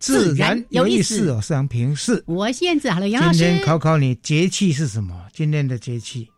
[0.00, 2.24] 自然有意思，我是杨平是。
[2.26, 3.38] 我现在，好了，杨老师。
[3.38, 5.14] 今天考考你，节气是什么？
[5.30, 6.30] 今天的节气？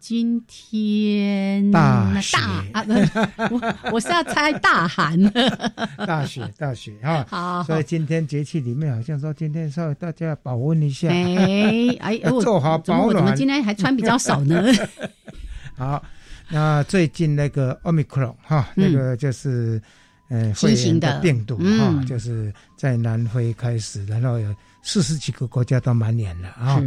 [0.00, 2.38] 今天大雪
[2.72, 2.82] 啊！
[3.50, 5.20] 我我是要猜大寒。
[6.06, 7.26] 大雪，大雪哈。
[7.28, 11.08] 好，所以今天节气里面好像说，今天稍微大家保温一下。
[11.08, 13.16] 哎哎， 做好保暖。
[13.16, 14.64] 怎么今天还穿比较少呢？
[15.76, 16.02] 好，
[16.48, 19.82] 那最近那个奥密克戎哈，那个就是。
[20.28, 26.82] 呃，新型的病毒哈，就是在南非开始，然后有四十几个国家都蔓延了啊。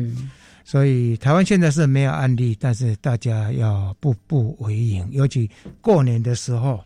[0.65, 5.49] 所以台湾现在是没有案例，但是大家要步步为营，尤其
[5.81, 6.83] 过年的时候，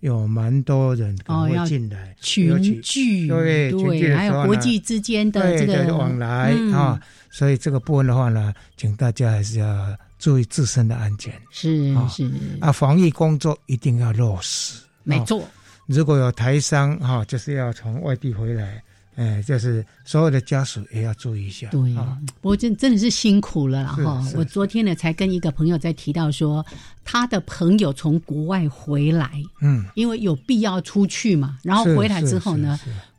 [0.00, 7.00] 有蛮多人会进来群聚，对对，还有国际之间的这个往来啊。
[7.30, 15.42] 所以这个部分的话呢，请大家还是要注意自身的安全，是是啊，防疫工作一定要落实，没错。
[15.88, 18.82] 如果有台商哈，就是要从外地回来，
[19.16, 21.66] 哎，就是所有的家属也要注意一下。
[21.70, 21.94] 对，
[22.42, 24.22] 不过真真的是辛苦了哈。
[24.36, 26.64] 我昨天呢才跟一个朋友在提到说，
[27.04, 32.78] 他的朋友从国外回来，嗯，因为有必要出去嘛，然后回来之后呢。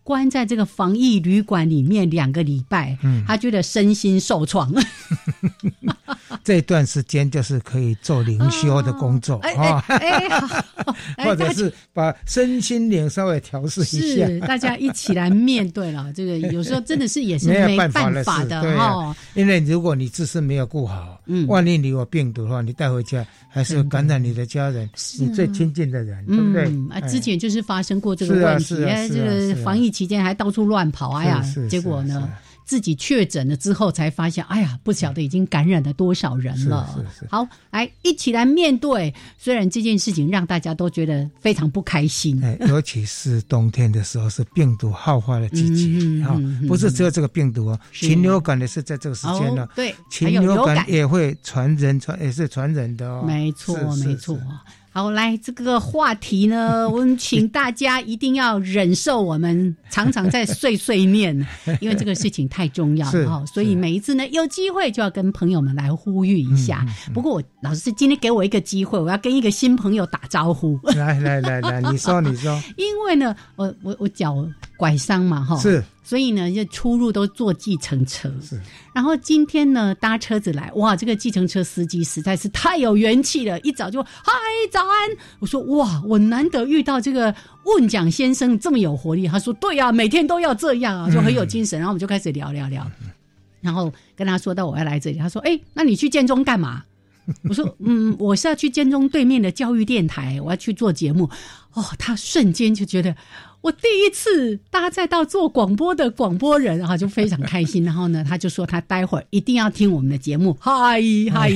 [0.10, 2.98] 关在这个防疫旅馆里面两个礼拜，
[3.28, 4.74] 他觉得身心受创。
[6.44, 9.84] 这段时间就是可以做灵修的工作啊，
[11.24, 14.26] 或者是把身心灵稍微调试一下。
[14.26, 17.92] 是，大家一起来面对了 这个，有时候真的是也是没办
[18.24, 19.16] 法的哈。
[19.36, 24.90] 因为如果你自身没有顾好，嗯，万一你有病毒的话，你带回家还是感染你的家人，
[25.20, 26.64] 你最亲近的人，对不对？
[26.90, 29.92] 啊，之前就是发生过这个问题，哎，这个防疫。
[30.00, 32.30] 期间还到处乱跑，哎呀，结果呢，
[32.64, 36.88] 自己确诊了之后才发现，哎呀，不晓得已经感染了多少人了。
[37.30, 39.14] 好，来一起来面对。
[39.38, 49.68] 虽然这件事情让大家都觉得非常不开心，尤其是冬天的时候，是病毒好发的季节啊，不是只有这个病毒哦，禽流感也是在这个时间呢。
[49.76, 53.26] 对，禽流感也会传人，传也是传人的哦。
[53.28, 54.40] 没错，没错。
[55.00, 61.34] 好，来这个话题呢， 我们请大家一定要忍受我们常常在碎碎念，
[61.80, 66.86] 因为这个事情太重要了，所以每一次呢，有机会就要跟朋友们来呼吁一下。
[67.14, 70.78] 不过我老师今天给我一个机会，我要跟一个新朋友打招呼。
[70.84, 72.62] 来来来来，你说 你说。
[72.76, 74.46] 因为呢，我我我脚
[74.76, 75.58] 拐伤嘛，哈。
[75.60, 75.82] 是。
[76.10, 78.34] 所以呢，就出入都坐计程车。
[78.42, 78.60] 是，
[78.96, 84.34] 然后今天呢，搭车子来，哇，这个计程车司机实在是太有元气了，一早就嗨
[84.72, 85.10] 早安。
[85.38, 89.28] 我说哇，我难得遇到这个问奖先生这么有活力。
[89.28, 91.78] 他说对呀，每天都要这样啊，就很有精神。
[91.78, 92.90] 然后我们就开始聊聊聊，
[93.62, 96.84] 然后跟他说到我要来这里，他说哎，那你去建中干嘛？
[97.48, 101.30] 我说嗯，我是要去建中对面的教育电台，我要去做节目。
[101.74, 103.16] 哦，他瞬间就觉得。
[103.62, 107.84] 我第一次搭载到做广播的广播人，然后就非常开心。
[107.84, 110.58] 然后呢，他就说他待会儿一定要听我们的节目。
[110.62, 111.52] 嗨嗨，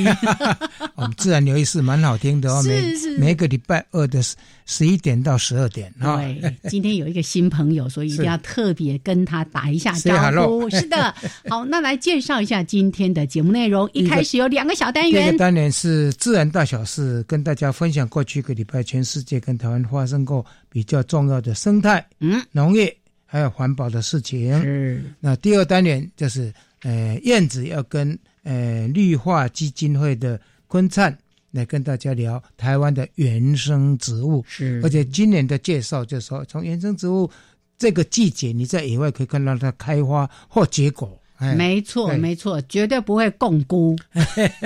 [0.96, 2.62] 我们自然流意是，蛮好听的哦。
[2.62, 4.22] 是是，每个礼拜二的
[4.66, 5.93] 十十一点到十二点。
[5.99, 10.70] 对，今天有一个新朋友，所以一定要特别跟他打一下招呼。
[10.72, 11.14] 是的，
[11.49, 13.90] 好，那来介绍一下今天的节目内容。
[13.93, 20.46] 一开始有两个小单元，第一个单元是自然大小事，跟大家分享过去一个礼拜全世界跟台湾发生过。
[20.70, 22.91] 比较重要的生态、嗯，农业
[23.28, 24.59] 还有环保的事情。
[24.59, 25.03] 是。
[25.20, 26.52] 那第二单元就是，
[26.82, 31.16] 呃，燕子要跟呃绿化基金会的坤灿
[31.53, 34.44] 来跟大家聊台湾的原生植物。
[34.46, 34.82] 是。
[34.84, 37.32] 而且今年的介绍就是说，从原生植物
[37.78, 41.17] 这个季节，你在野外可以看到它开花或结果。
[41.58, 43.97] 没错，没错，绝对不会共估。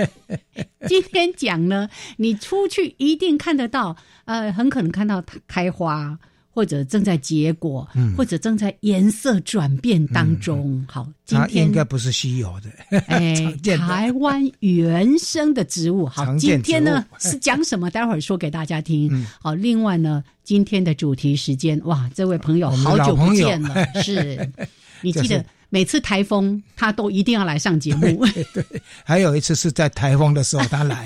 [0.88, 3.96] 今天讲呢，你出去一定看得到，
[4.26, 6.20] 呃，很可能看到它开花。
[6.58, 7.88] 或者正在结果，
[8.18, 10.84] 或者正在颜色转变当中。
[10.90, 16.08] 好，今天应该不是稀有的， 哎，台湾原生的植物。
[16.08, 17.92] 好，今天呢 是讲什么？
[17.92, 19.24] 待会儿说给大家听。
[19.40, 24.52] 好，另外呢，今天的主题时间，哇，这位朋友好久不见了，是。
[25.02, 28.26] 你记得每次台风他都一定要来上节目。
[28.52, 28.66] 对，
[29.06, 31.06] 还有一次是在台风的时候他来。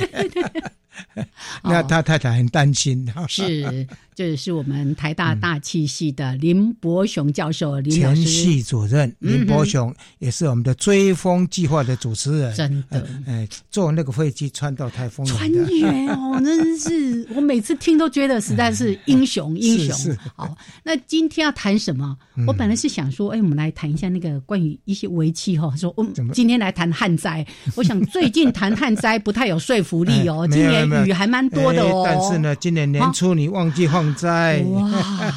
[1.64, 20.18] 那他太太很担心，是，这是我们台大大气系的林伯雄教授，林前系主任林伯雄也是我们的追风计划的主持人，真的，哎，坐那个飞机穿到台风，穿越哦，真是，我每次听都觉得实在是 英雄英雄。
[20.36, 22.18] 好，那今天要谈什么？
[22.46, 27.46] 我本来是想说，哎，我们来谈一下那个关于一些围棋哈，说我们今天来谈旱灾。
[27.76, 30.82] 我想最近谈旱灾不太有说服力哦， 今年。
[31.06, 34.64] 雨还蛮多的哦，但是呢，今年年初你忘记放灾。
[34.70, 35.34] 哇，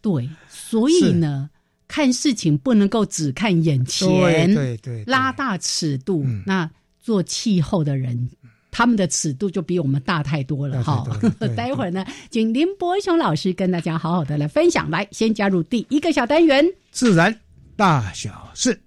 [0.00, 1.50] 对，所以呢，
[1.86, 6.24] 看事情不能够只看眼前，对对，拉大尺度。
[6.46, 6.70] 那
[7.00, 8.30] 做气候的人，
[8.70, 11.04] 他们的尺度就比我们大太多了哈。
[11.56, 14.88] 待会儿呢，请林伯雄老师跟大家好好的来分享。
[14.90, 17.40] 来，先加入第一个小单元：自然
[17.76, 18.80] 大小事。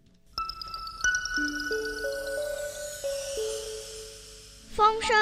[4.74, 5.16] 风声、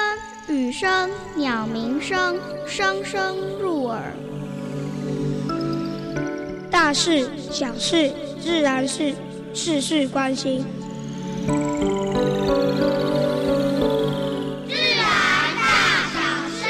[0.46, 4.12] 雨声、鸟鸣声，声声入耳。
[6.70, 8.12] 大事、小事、
[8.42, 9.14] 自然事，
[9.54, 10.62] 事事关心。
[14.68, 15.06] 自然
[15.56, 16.20] 大小
[16.50, 16.64] 事。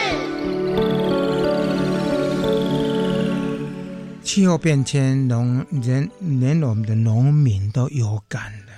[4.23, 8.73] 气候变迁，农人连我们的农民都有感的，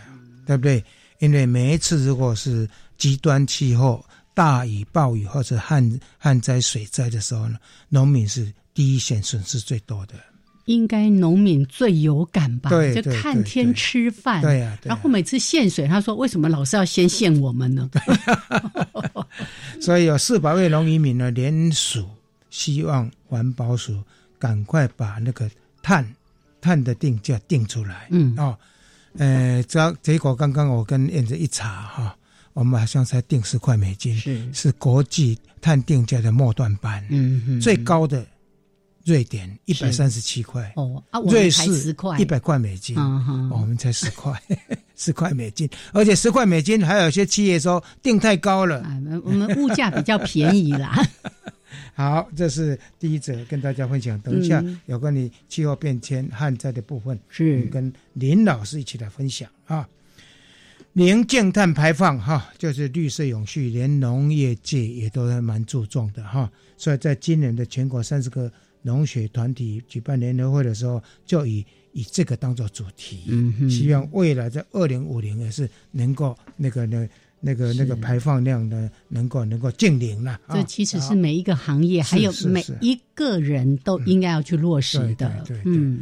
[0.46, 0.82] 对不对？
[1.18, 2.66] 因为每一次如果是
[2.96, 4.02] 极端气候、
[4.36, 7.56] 大雨、暴雨或者旱旱灾、水灾的时候呢，
[7.88, 10.12] 农民是第一线损失最多的。
[10.66, 12.68] 应该农民最有感吧？
[12.68, 14.42] 对，就看天吃饭。
[14.42, 14.76] 对呀。
[14.82, 17.88] 然后每次限水，他说：“为什么老是要先限我们呢？”
[19.80, 22.06] 所以有四百位农渔民呢联署，
[22.50, 24.02] 希望环保署
[24.38, 25.48] 赶快把那个
[25.80, 26.06] 碳
[26.60, 28.08] 碳的定价定出来。
[28.10, 28.54] 嗯哦。
[29.16, 32.14] 呃，这结果刚刚我跟燕子一查哈，
[32.56, 34.50] 我们好像才定十块美金，是。
[34.50, 38.26] 是国际碳定价的末端班，嗯嗯，最高的
[39.04, 42.96] 瑞典一百三十七块哦，啊，瑞士一百块美金，
[43.50, 44.32] 我们才十块，
[44.96, 48.82] 十块美金，而且十块美金还有些企业说定太高了，
[49.22, 50.98] 我们物价比较便宜啦。
[51.92, 54.18] 好，这是第一则跟大家分享。
[54.20, 57.66] 等一下有关于气候变迁旱灾的部分，是。
[57.66, 59.86] 跟林老师一起来分享啊。
[60.96, 66.50] 零净碳排放哈，就是绿色永续，连农业界也都还蛮注重的哈。
[66.78, 68.50] 所以在今年的全国三十个
[68.80, 71.62] 农学团体举办联合会的时候，就以
[71.92, 77.06] 以这个当做主题，嗯希望未来在二零五零也是能够那个呢。
[77.38, 80.40] 那个那个排放量呢，能够能够净零了。
[80.48, 85.30] 这其实是每一个行业，还有每一个人都应该要去落实的。
[85.46, 86.00] 对，嗯，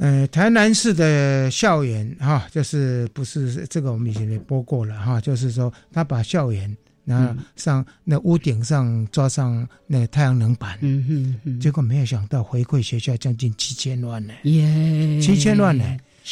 [0.00, 6.74] 呃，台南市的校园哈，就是不是这个我们以前也播过了哈，就是说他把校园
[7.04, 15.84] 那上那屋顶上装上那太阳能板，嗯哼，结果没有想到回馈学校将近七千万呢，耶，七千万呢，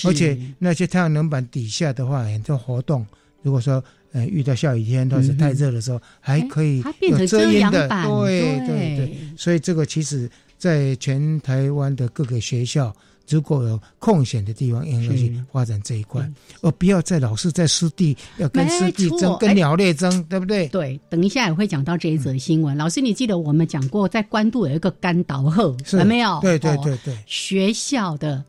[0.05, 3.07] 而且那些太阳能板底下的话很多活动，
[3.43, 3.85] 如果说。
[4.13, 8.97] 呃，遇到下雨天或是太热的时候，还可以有遮阴的，对对。
[8.97, 9.19] 对。
[9.37, 12.91] 所以这个其实，在全台湾的各个学校，
[13.29, 16.29] 如果有空闲的地方，应该去发展这一块，
[16.63, 20.67] 而不要再老是在湿地要跟湿地争，跟鸟类争，对不对？
[20.69, 22.77] 对，等一下也会讲到这一则新闻。
[22.77, 26.39] 老师，你记得我们讲过，在关渡有一个干岛后，有没有？
[26.41, 28.45] 对对对对，学校的。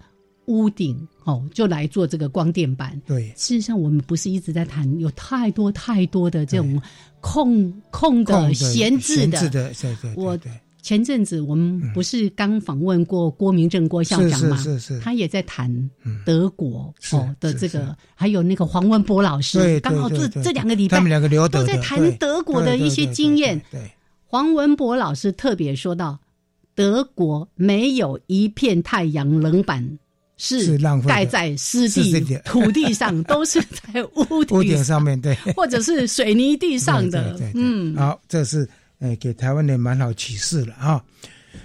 [0.46, 3.00] 屋顶哦，就来做这个光电板。
[3.06, 6.82] 对，事实上我们不是一直在谈，有太多太多的这种
[7.22, 9.48] 空空的闲置的。
[9.48, 10.36] 对对我
[10.90, 14.58] 前阵子我们不是刚访问过郭明正郭校长嘛？
[14.58, 15.72] 是是是，他也在谈
[16.26, 23.62] 德国哦的这个，还有那个黄文博老师，刚好这这两个礼拜他们两个留都在谈德国的一些经验。
[23.70, 23.80] 对，
[24.26, 26.18] 黄文博老师特别说到，
[26.74, 30.00] 德国没有一片太阳能板。
[30.42, 37.38] 是盖在湿地土地上，都是在屋顶 屋顶上面对，或者是水泥地上的。
[37.54, 38.68] 嗯，好，这是
[39.00, 41.04] 呃给台湾人蛮好启示了啊。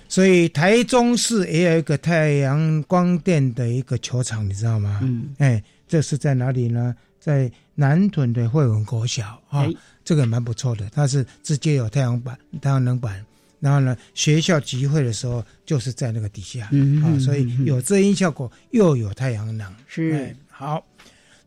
[0.09, 5.01] 所以台中市也有一个太阳光电的一个球场，你知道吗？
[5.03, 6.95] 嗯，哎，这是在哪里呢？
[7.21, 9.67] 在南屯的惠文国小啊，
[10.05, 13.25] 这个蛮不错的，它是直接有太阳板、太阳能板。
[13.61, 19.75] 然后呢，学校集会的时候就是在那个底下嗯啊，所以有遮阴效果，又有太阳能。
[19.87, 20.85] 是好，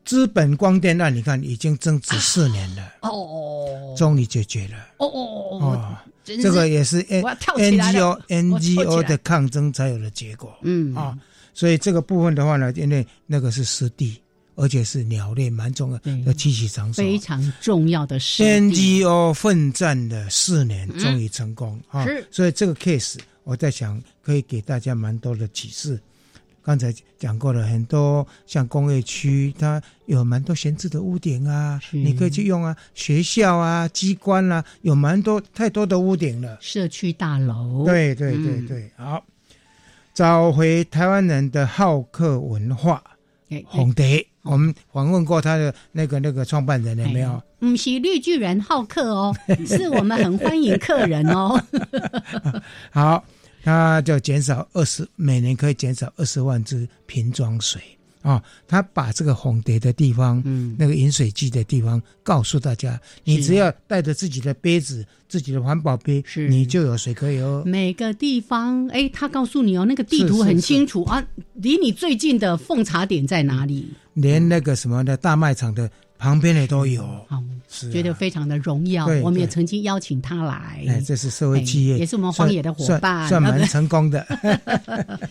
[0.08, 7.24] 资本光电案你看已经增值四年了哦，终于解决了哦哦哦，这个也是 N
[7.58, 10.58] N G O N G O 的抗争才有的结果。
[10.64, 11.16] 嗯啊，
[11.54, 14.20] 所以这个部分的话呢，因为那个是湿地。
[14.60, 18.42] 而且是鸟类蛮重要的栖息场所，非常重要的事。
[18.42, 22.04] NGO 奋战了四年，终于成功啊！
[22.32, 26.02] 所以这个 case 我在想，可以给大家蛮多的启示。
[26.68, 32.76] 刚才讲过了，很多像工业区，它有蛮多闲置的屋顶啊，你可以去用啊。
[32.94, 36.58] 学校啊，机关啊，有蛮多太多的屋顶了。
[36.60, 39.24] 社区大楼，对对对对，好，
[40.14, 43.02] 找回台湾人的好客文化。
[43.68, 47.42] 红蝶，我们访问过他的那个那个创办人有没有？
[47.60, 49.34] 不是绿巨人好客哦，
[49.66, 51.58] 是我们很欢迎客人哦。
[52.92, 53.24] 好，
[53.68, 57.82] 他就减少二十，每年可以减少二十万只瓶装水。
[58.22, 67.62] 啊，他把这个红蝶的地方，嗯，那个饮水机的地方，告诉大家，你只要带着自己的杯子，自己的环保杯，是，你就有水可以喝。
[67.66, 71.22] 每个地方，哎，他告诉你哦，那个地图很清楚啊，
[71.56, 73.92] 离你最近的奉茶点在哪里？
[74.14, 77.26] 连那个什么的大卖场的旁边的都有，
[77.70, 79.06] 是，觉得非常的荣耀。
[79.24, 84.26] 我们也曾经邀请他来，哎，这是社会企业，也是我们荒野的伙伴，算蛮成功的。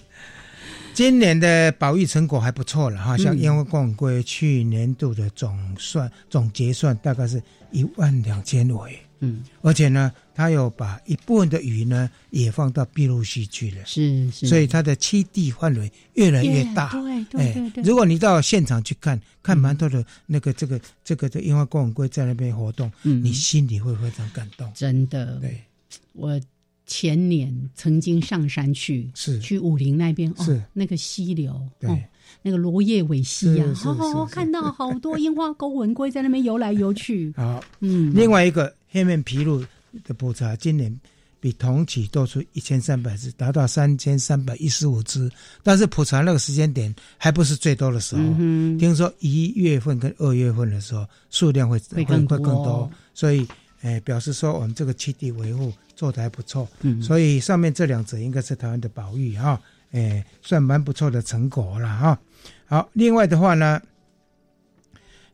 [0.95, 17.85] 今年的保育成果还不错了哈，像烟花共龟去年度的总算总结算大概是一万两千尾，嗯，而且呢，他有把一部分的鱼呢也放到碧露溪去了，是是，所以它的栖地范围越来越大，对对对对。
[17.85, 25.61] 如果你到现场去看看馒头的那个这个这个的樱花公文龟在那边活动，嗯，你心里会非常感动，真的，对，
[26.12, 26.40] 我。
[26.88, 29.40] 前年曾经上山去，是。
[29.40, 31.90] 去武陵那边，哦那个溪流，对，
[32.42, 37.35] 那个罗叶尾溪啊，哦，看到好多樱花钩纹龟在那边游来游去。
[37.37, 39.62] 好，嗯，另外一个黑面琵鹭
[40.04, 40.98] 的捕查，今年
[41.38, 45.30] 比同期多出一千三百只，达到三千三百一十五只。
[45.62, 48.22] 但是捕查那个时间点还不是最多的时候，
[48.78, 53.46] 听说一月份跟二月份的时候数量会会更会更多，所以，
[53.82, 55.70] 哎，表示说我们这个栖地维护。
[55.96, 59.58] 做的还不错，嗯，所以上面这两者应该是台湾的保育哈，
[59.92, 62.20] 哎，算蛮不错的成果了哈。
[62.66, 63.80] 好，另外的话呢，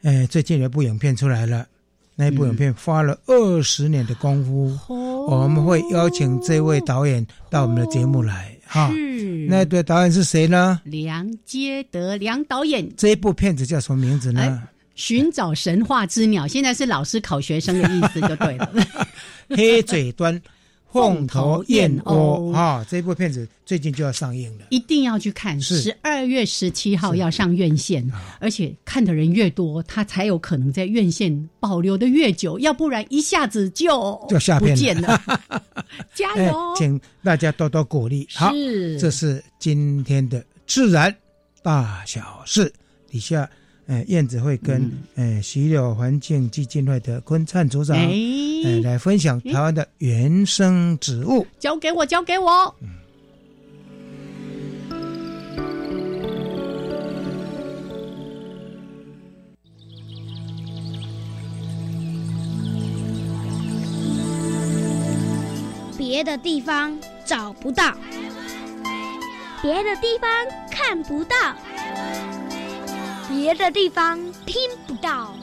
[0.02, 1.66] 哎，最近有一部影片出来了，
[2.14, 4.78] 那一部影片花了二十年的功夫，
[5.26, 8.90] 我们会邀请这位导演到我们的节目来哈。
[9.48, 10.80] 那对导演是谁呢？
[10.84, 12.88] 梁杰德梁导演。
[12.96, 14.62] 这一部片子叫什么名字呢？
[14.94, 18.72] 寻找神话之鸟，现在是老师考学生的意思就对了。
[19.56, 20.40] 黑嘴端
[20.92, 25.58] 凤头燕鸥啊，这部片子最近就要上映了，一定要去看。
[25.60, 28.06] 十二月十七号要上院线，
[28.38, 35.20] 而且看的人越多，他才有可能在院线保留的越久，要不然一下子就就下片了。
[36.14, 38.28] 加油，请大家多多鼓励。
[38.34, 38.52] 好，
[39.00, 41.14] 这是今天的自然
[41.62, 42.72] 大小事
[43.08, 43.48] 底下。
[43.88, 51.46] 哎，燕子会跟哎溪流环境基金会的昆灿组长哎来分享台湾的原生植物。
[51.58, 52.74] 交给我，交给我。
[65.98, 67.96] 别的地方找不到，
[69.60, 70.30] 别的地方
[70.70, 71.34] 看不到。
[73.28, 75.34] 别的地方听不到。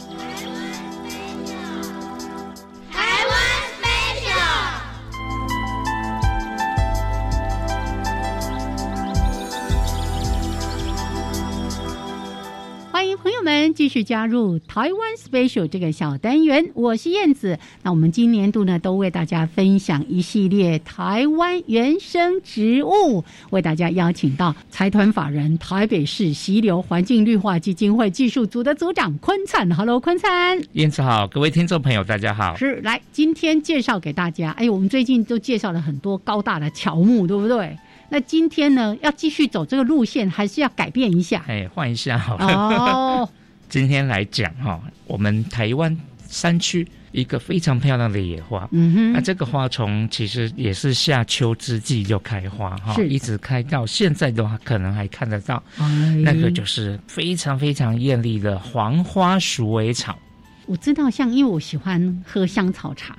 [13.00, 17.58] 欢迎朋友们继续加入台湾 Special 这个小单元，我是燕子。
[17.82, 29.74] 那我们今年度呢，都为大家分享一系列台湾原生植物，为大家邀请到财团法人台北市溪流环境绿化基金会技术组的组长坤灿。
[29.74, 32.58] Hello，坤灿，燕子好，各位听众朋友大家好。
[32.58, 34.51] 是，来今天介绍给大家。
[34.58, 37.77] 哎，我们最近都介绍了很多高大的乔木，对不对？
[38.10, 41.44] 那今天呢，要继续走这个路线，还是要改变一下？
[41.48, 42.46] 哎，换一下好了。
[42.48, 43.30] 哦，
[43.70, 45.96] 今天来讲哈，我们台湾
[46.28, 48.68] 山区一个非常漂亮的野花。
[48.72, 55.62] 嗯哼，那这个花从其实也是夏秋之际就开花哈，是一直开到现在的话，可能还看得到。
[55.78, 55.86] 哎
[56.24, 60.18] 那个就是非常非常艳丽的黄花鼠尾草。
[60.66, 63.18] 我知道，像因为我喜欢喝香草茶，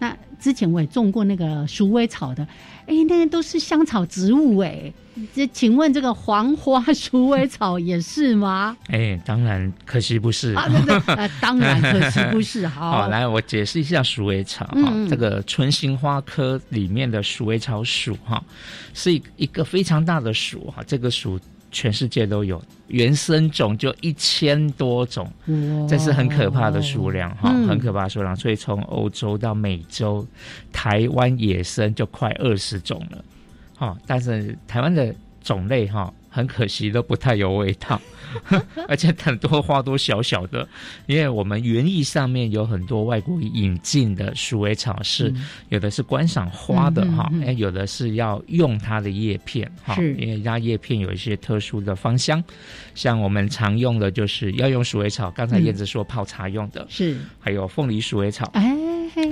[0.00, 2.46] 那之前我也种过那个鼠尾草的，
[2.86, 4.92] 哎，那个都是香草植物哎。
[5.34, 8.76] 这请问这个黄花鼠尾草也是吗？
[8.86, 10.54] 哎，当然可惜不是。
[10.54, 12.68] 啊，对对，呃， 当然可惜不是。
[12.68, 18.40] 好，好，来我解释一下鼠尾草哈，嗯这个唇形花科里面的鼠尾草属哈，
[18.94, 21.38] 是一一个非常大的属哈，这个属
[21.70, 28.34] 全世界都有，原生种就一千多种，哇这是很可怕的数量哈，嗯很可怕的数量。
[28.34, 30.26] 所以从欧洲到美洲，
[30.72, 33.24] 台湾野生就快二十种了，
[33.76, 33.96] 哈。
[34.06, 38.00] 但是台湾的种类哈，很可惜都不太有味道，
[38.86, 40.66] 而且很多花都小小的，
[41.06, 45.34] 因为我们园艺上面有很多外国引进的鼠尾草是，
[45.68, 52.40] 有的是观赏花的哈，哎、有的是要用它的叶片哈，因为它叶片有一些特殊的芳香，
[52.94, 58.48] 像我们常用的就是要用鼠尾草，刚才嗯燕子说泡茶用的，是，还有凤梨鼠尾草。
[58.54, 58.72] 哎，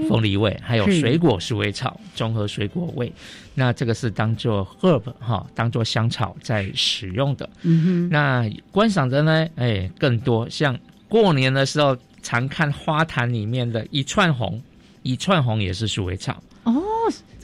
[0.09, 3.13] 凤梨味，还有水果鼠尾草，综合水果味。
[3.55, 7.49] 那这个是当做 herb 哈，当做香草在使用的。
[7.63, 10.79] 嗯那观赏的呢，哎，更多像
[11.09, 14.63] 过年的时候常看花坛里面的一串红，
[15.03, 16.75] 一串红也是鼠尾草，哦，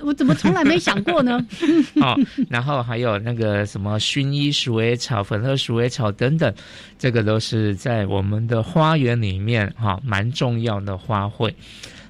[0.01, 1.47] 我怎么从来没想过呢？
[2.03, 2.19] 哦。
[2.51, 6.53] 然后还有那个什么薰衣鼠尾草、粉色鼠尾草等等，
[6.99, 11.55] 这个都是在我们的花园里面哈蛮重要的花卉。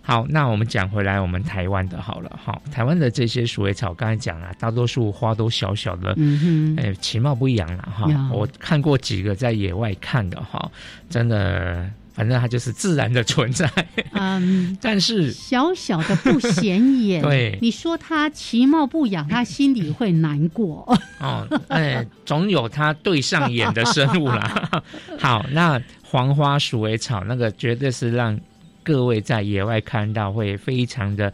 [0.02, 2.60] 好，那我们讲回来，我们台湾的好了哈。
[2.72, 8.30] 台湾的这些鼠尾草，刚才讲了，大多数花都小小的，嗯哼，哎，其貌不扬了哈。
[8.32, 10.70] 我看过几个在野外看的哈，
[11.08, 13.70] 真的，反正它就是自然的存在。
[14.12, 14.76] 嗯。
[14.82, 20.84] 但是，小小的不显眼， 对你说它其貌不扬，它心里会难过。
[21.20, 24.82] 哦，哎，总有它对上眼的生物啦。
[25.20, 28.38] 好，那黄花鼠尾草那个绝对是让
[28.82, 31.32] 各位在野外看到会非常的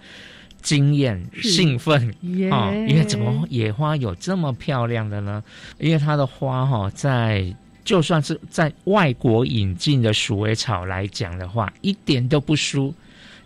[0.61, 2.09] 惊艳、兴奋
[2.51, 5.43] 啊哦，因为怎么野花有这么漂亮的呢？
[5.79, 12.93] 因为它的花哈、在就算是在外国引进的鼠尾草来讲的话，一点都不输，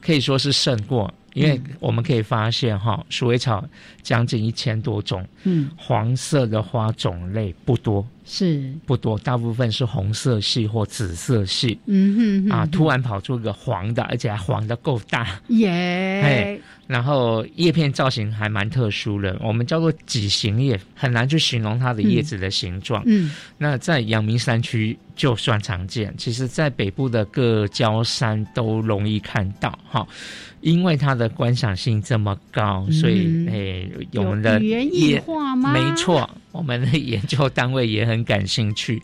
[0.00, 1.12] 可以说是胜过。
[1.34, 3.64] 因为我们可以发现哈、鼠尾草
[4.02, 8.06] 将近一千多种，嗯，黄色的花种类不多。
[8.24, 11.76] 是，不多，大部分是红色系或紫色系。
[11.86, 15.68] 嗯哼哼啊，突然跑出一个黄的，而且还黄的够大，耶。
[15.68, 16.60] 哎，
[16.92, 23.02] 然后叶片造型还蛮特殊的，我们叫做几形叶，很难去形容它的叶子的形状。
[23.06, 30.06] 嗯，那在阳明山区就算常见，其实在北部的各郊山都容易看到哈，
[30.60, 35.72] 因为它的观赏性这么高，所以嗯诶、我们的有园艺业化吗？
[35.72, 39.02] 没，错，我们的研究单位也很感兴趣。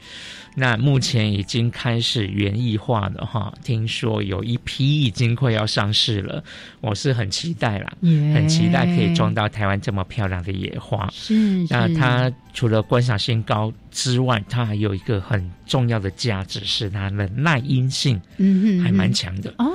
[0.55, 6.43] 那目前已经开始园艺化的哈，听说有一批已经快要上市了，
[6.81, 11.09] 我是很期待啦，耶很期待可以种到台湾这么漂亮的野花。
[11.13, 11.35] 是，
[11.71, 19.55] 那它除了观赏性高之外，它还有一个很重要的价值是它的耐阴性嗯哼还蛮强的。
[19.59, 19.67] 哦，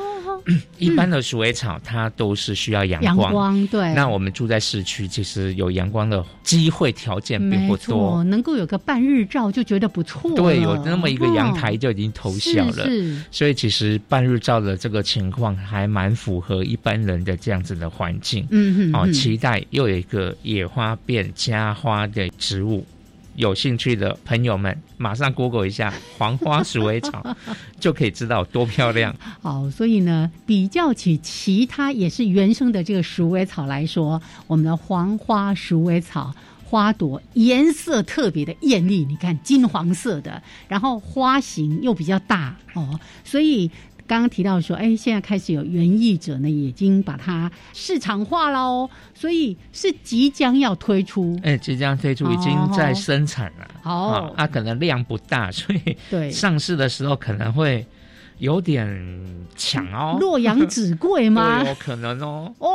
[0.77, 3.65] 一般的鼠尾草它都是需要阳阳光。
[3.67, 8.23] 对，那我们住在市区，其实有阳光的机会条件并不多，。
[8.25, 10.36] 能够有个半日照就觉得不错。
[10.36, 12.86] 对，有那么一个阳台哦就已经偷笑了。
[12.86, 18.45] 是是所以其实半日照的这个情况还蛮符合一般人的这样子的环境。
[18.49, 22.86] 嗯，嗯哼哼期待又有一个野花变家花的植物。
[23.35, 27.35] 有兴趣的朋友们，马上 Google 一下黄花鼠尾草，
[27.79, 29.15] 就可以知道多漂亮。
[29.41, 43.69] 好，所以呢，比较起其他也是原生的这个鼠尾草来说，我们的黄花鼠尾草花朵颜色特别的艳丽，你看金黄色的，然后花型又比较大哦，所以。
[44.05, 51.39] 刚刚提到说，哎，现在开始有园艺者呢，已经把它市场化了哦，所以是即将要推出。
[51.43, 53.67] 哎，即将推出，已经在生产了。
[53.83, 57.85] 哦啊，它可能量不大，所以对，上市的时候可能会
[58.39, 58.85] 有点
[59.55, 60.17] 抢哦。
[60.19, 61.69] 洛阳纸贵吗对？
[61.69, 62.53] 有可能哦。
[62.59, 62.69] 哦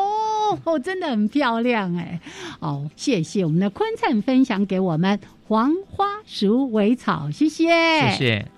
[0.64, 2.18] 哦，真的很漂亮哎！
[2.58, 7.68] 哦，谢谢我们的坤灿分享给我们黄花鼠尾草，谢谢，
[8.10, 8.57] 谢谢。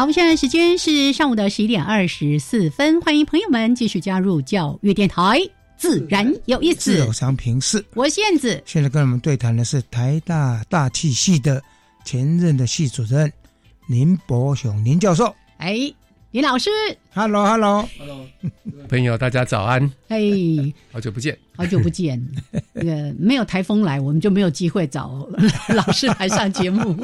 [0.00, 5.38] 好，我们现在时间是上午的十一点二十四分，欢迎朋友们继续加入教育电台，
[5.76, 6.92] 自然有意思。
[6.92, 8.62] 自有常平事，我是燕子。
[8.64, 11.62] 现在跟我们对谈的是台大大气系的
[12.02, 13.30] 前任的系主任
[13.88, 15.36] 林伯雄林教授。
[15.58, 15.92] 哎。
[16.30, 16.70] 林老师
[17.12, 18.24] ，Hello，Hello，Hello，
[18.88, 19.82] 朋友，大家早安。
[20.06, 20.20] 哎，
[20.92, 22.24] 好久不见，好久不见。
[22.72, 25.28] 那个没有台风来，我们就没有机会找
[25.74, 26.96] 老师来上节目。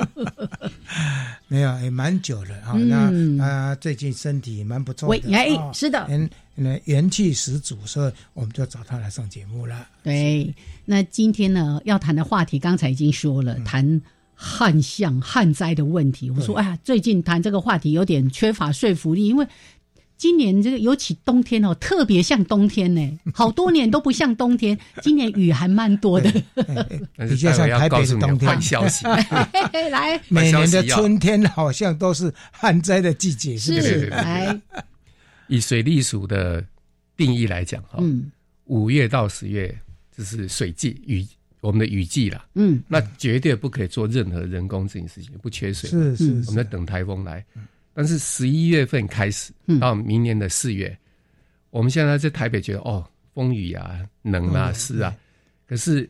[1.48, 2.74] 没有，也蛮久了啊。
[2.74, 9.88] 那啊，最近身体蛮不错的，哎，是的，嗯，元气十足，所以我们就找他来上节目了。
[10.04, 14.00] 对，那今天呢，要谈的话题，刚才已经说了，谈。
[14.38, 19.46] 旱象、旱灾的问题，我说，哎呀，最近谈这个话题有点缺乏说服力，因为
[20.18, 26.31] 今年这个尤其冬天哦，特别像冬天呢， 好多年都不像冬天，今年雨还蛮多的，
[27.29, 28.61] 比较像台北的冬天。
[28.61, 29.07] 消息
[29.90, 34.07] 来，每年的春天好像都是旱灾的季节，是不是？
[34.09, 34.61] 来，
[35.49, 36.64] 以水利署的
[37.16, 38.31] 定义来讲，哈，嗯，
[38.66, 39.79] 五月到十月
[40.16, 41.27] 就是水季雨。
[41.66, 47.44] 我们的雨季了，嗯，那绝对不可以做任何人工这件事情，不缺水，是是，我们在等台风来。
[47.92, 50.96] 但是十一月份开始到明年的四月，
[51.70, 55.12] 我们现在在台北觉得哦，风雨啊，冷啊，湿啊。
[55.66, 56.09] 可是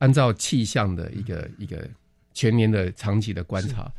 [0.00, 1.88] 按照气象的一个一个
[2.34, 3.90] 全年的长期的观察，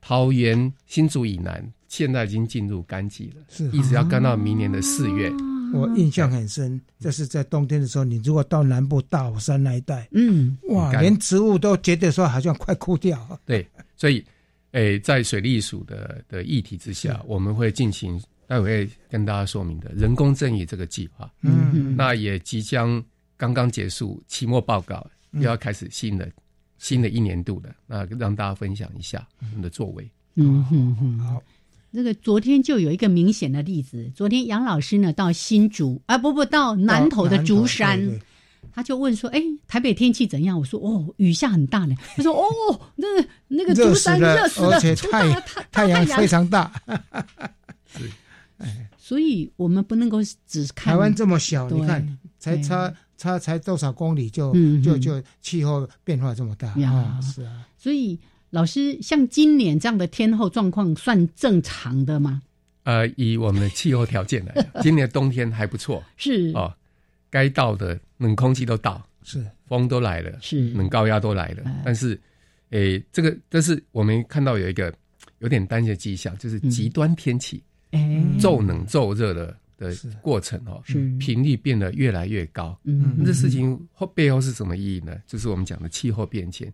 [0.00, 3.64] 桃园新竹以南现在已经进入干季了，是。
[3.76, 5.32] 一直要干到明年的四月。
[5.72, 13.40] 我印象很深，就是在冬天的时候，你如果到南部大武山那一带，嗯，哇，连植物都觉得说好像快枯掉。
[13.46, 14.24] 对，所以，
[14.72, 21.30] 诶，在水利署的的议题之下，我们会进行待会会跟大家说明的人工赠雨这个计划。
[21.42, 23.02] 嗯，那也即将
[23.36, 26.30] 刚刚结束期末报告，又要开始新的
[26.78, 30.10] 新的一年度了，那让大家分享一下我们的作为。
[30.34, 31.42] 嗯哼哼，好。
[31.94, 38.00] 那个昨天就有一个明显的例子，昨天杨老师呢到新竹啊不不到南投的竹山，
[38.72, 43.06] 他就问说：“哎，台北天气怎样？”我说：“哦，雨下很大呢。”他说：“哦，那
[43.48, 46.72] 那个竹山热死了，而且太 太阳非常大。
[48.56, 57.20] ”哎，所以我们不能够只看台湾这么小，你看才差差才多少公里就就就气候变化这么大啊！
[57.20, 58.18] 是啊，所以。
[58.52, 62.42] 老师，像今年这样的天候状况算正常的吗？
[62.82, 66.04] 呃，以我们的气候条件来讲， 今年冬天还不错。
[66.18, 66.70] 是哦，
[67.30, 71.62] 该到的冷空气都到，是风都来了，是冷高压都来了。
[71.82, 72.20] 但是，
[72.70, 74.92] 诶，这个但是我们看到有一个
[75.38, 77.62] 有点担心的迹象，就是极端天气，
[78.38, 80.82] 骤冷骤热的的过程哦，
[81.18, 82.78] 频率变得越来越高。
[82.84, 85.16] 嗯，这事情后背后是什么意义呢？
[85.26, 86.70] 就是我们讲的气候变迁。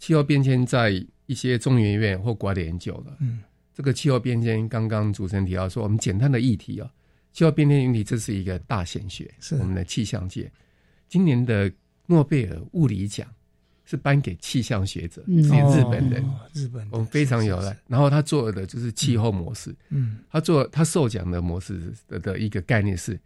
[0.00, 0.90] 气候变迁在
[1.26, 3.16] 一些中研院或国外的研究了。
[3.20, 3.40] 嗯，
[3.74, 6.90] 这个气候变迁刚刚主持人提到说，我们简单的议题啊，
[7.32, 9.54] 气候变迁议题这是一个大显学，是。
[9.56, 10.50] 我们的气象界。
[11.06, 11.70] 今年的
[12.06, 13.28] 诺贝尔物理奖
[13.84, 17.76] 是颁给气象学者，是日本人，日本我们非常有了。
[17.86, 23.20] 然后他做的就是气候模式，嗯，他做他授奖的模式的的一个概念是。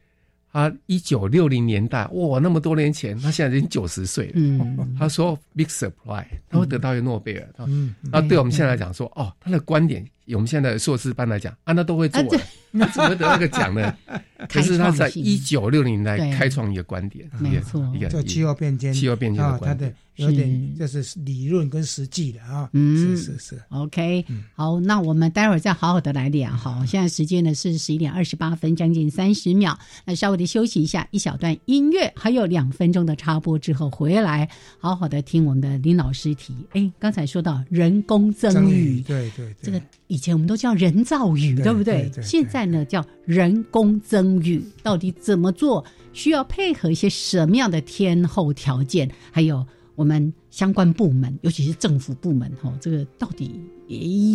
[0.54, 4.32] 他一九六零年代，哇，那么多年前，他现在已经九十岁了。
[4.36, 7.48] 嗯， 他说 big surprise，他会得到一个诺贝尔。
[7.66, 12.22] 嗯，那对我们现在来讲说，哦，他的观点，我们现在的硕士班来讲，啊，那都会做。
[12.70, 13.92] 那怎么得那个奖呢？
[14.48, 22.68] 可是他在一九六零年代开创一个观点，没错，一个叫气候变迁，气候变迁的观点，有点就是理论跟实际的啊。
[22.72, 23.62] 嗯，是是是。
[23.70, 24.24] OK，
[24.54, 26.50] 好，那我们待会儿再好好的来聊。
[26.56, 29.78] 哈，现在时间呢是十一点二十八分，将近三十秒。
[30.04, 34.48] 那稍微的休息一下，一小段音乐，还有两分钟的插播之后回来，
[34.78, 36.54] 好好的听我们的林老师提。
[36.72, 42.10] 哎，刚才说到人工增雨，对对对，这个以前我们都叫人造雨，对不对？
[42.22, 45.84] 现在呢叫人工增雨，到底怎么做？
[46.12, 49.10] 需要配合一些什么样的天候条件？
[49.32, 53.60] 还有我们相关部门，尤其是政府部门，哈，这个到底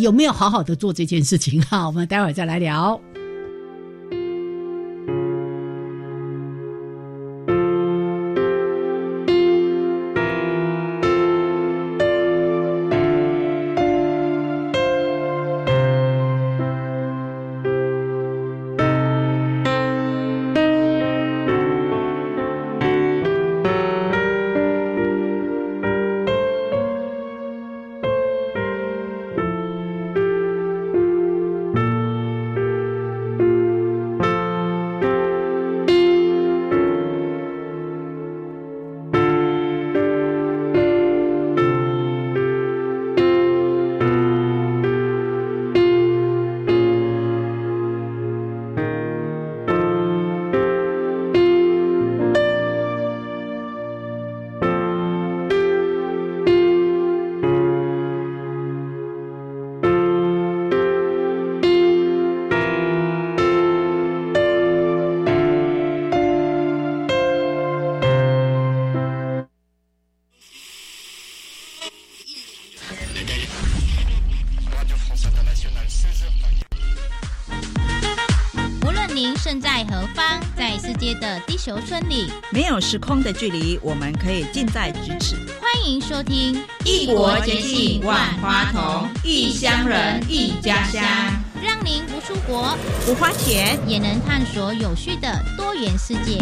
[0.00, 1.60] 有没有好好的做这件事情？
[1.62, 3.00] 哈，我们待会儿再来聊。
[81.60, 85.36] 界的地球村里，没有时空的距离，我们可以近在咫尺。
[85.60, 91.02] 欢迎收听《异国接近万花筒》，异乡人，异家乡，
[91.62, 96.38] 让您不出国不花钱，也能探索有趣的多元世界。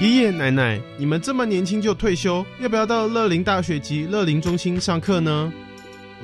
[0.00, 5.52] 爷爷奶奶，你们这么年轻就退休，要不要到乐龄大学及乐龄中心上课呢？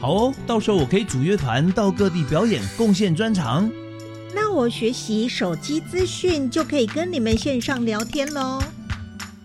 [0.01, 3.69] 好哦，到时候我可以组乐团到各地表演，贡献专长。
[4.33, 8.63] 那我学习手机资讯就可以跟你们线上聊天喽。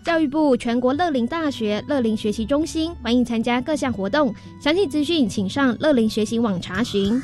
[0.04, 7.20] 教育部全国乐龄大学乐龄学习中心欢迎参加各项活动，详细资讯请上乐龄学习网查询。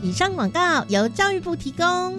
[0.00, 2.14] 以上广告由教育部提供。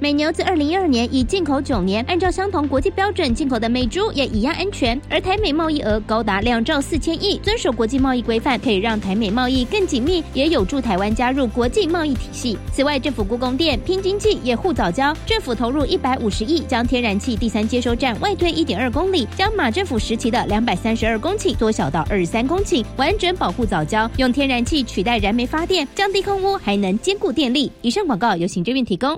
[0.00, 5.00] 美牛自二零一二年已进口九年，按照相同国际标准进口的美猪也一样安全。
[5.10, 12.56] 而台美贸易额高达两兆四千亿，遵守国际贸易规范，可以让台美贸易更紧密，也有助台湾加入国际贸易体系。
[12.72, 27.72] 此外，政府故宫店、拼经济也护早交，政府投入一百五十亿，将天然气第三接收站外推一点二公里，将马政府时期的两百三十二公顷缩小到二十三公顷，完整保护早交，用天然气取代燃煤发电，降低空污，还能兼顾电力。
[27.82, 29.17] 以上广告由行政院提供。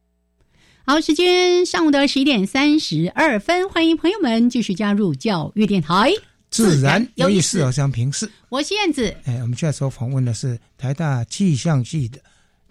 [0.83, 6.11] 好，时间上午的十一点三十二分，欢迎朋友们继续加入教育电台，
[6.49, 8.29] 自然有意思，好像平视。
[8.49, 9.15] 我是燕子。
[9.25, 12.19] 哎，我们现在所访问的是台大气象系的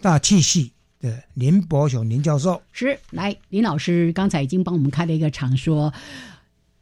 [0.01, 2.61] 大气系的林伯雄林教授。
[2.73, 5.91] 是，来林老师刚才已经帮我们开了一个场，说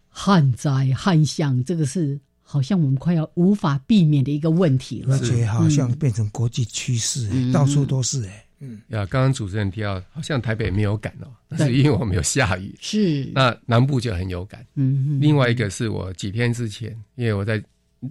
[0.09, 8.45] 旱灾旱象，这个是好像我们快要无法避免的一个问题了，而且好像变成国际趋势，到处都是哎。
[8.61, 12.75] 嗯，呀，刚刚主持人提到，好像台北没有感哦，那是因为我们有下雨。
[12.81, 14.65] 是，那南部就很有感。
[14.75, 17.63] 嗯，另外一个是我几天之前，因为我在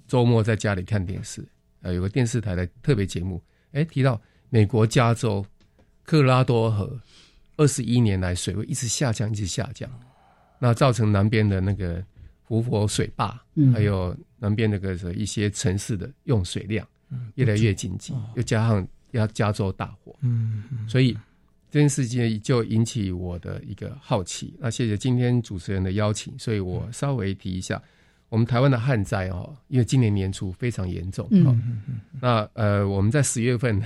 [0.06, 1.46] 周末在家里看电视，
[1.82, 5.44] 呃，有个电视台的特别节目，哎，提到美国加州
[6.02, 6.98] 科罗拉多河
[7.58, 9.90] 二十一年来水位一直下降，一直下降，
[10.58, 12.02] 那造成南边的那个
[12.42, 13.38] 湖泊水坝，
[13.74, 16.86] 还有南边那个一些城市的用水量
[17.34, 18.88] 越来越紧急，又加上。
[19.12, 21.16] 要加州大火，嗯，所以
[21.70, 24.54] 这件事情就引起我的一个好奇。
[24.58, 27.82] 那谢谢今天主持人的邀请，所以我稍微提一下
[28.28, 33.82] 我们台湾的旱灾哦，因为今年年初非常严重，嗯嗯那呃，我们在十月份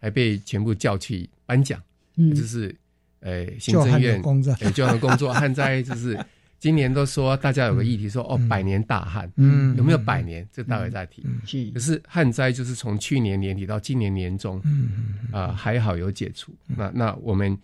[0.00, 1.82] 还被全部叫去颁奖，
[2.16, 2.74] 嗯，就是
[3.20, 6.18] 呃行政院工作，就要工作旱灾就是。
[6.58, 10.44] 今年都说大家有个议题说哦百年大旱，嗯，有没有百年？
[10.52, 11.24] 这待会再提。
[11.46, 14.88] 是，可是旱灾就是从去年年底到今年年中，嗯
[15.32, 16.52] 嗯啊还好有解除。
[16.66, 17.56] 那那我们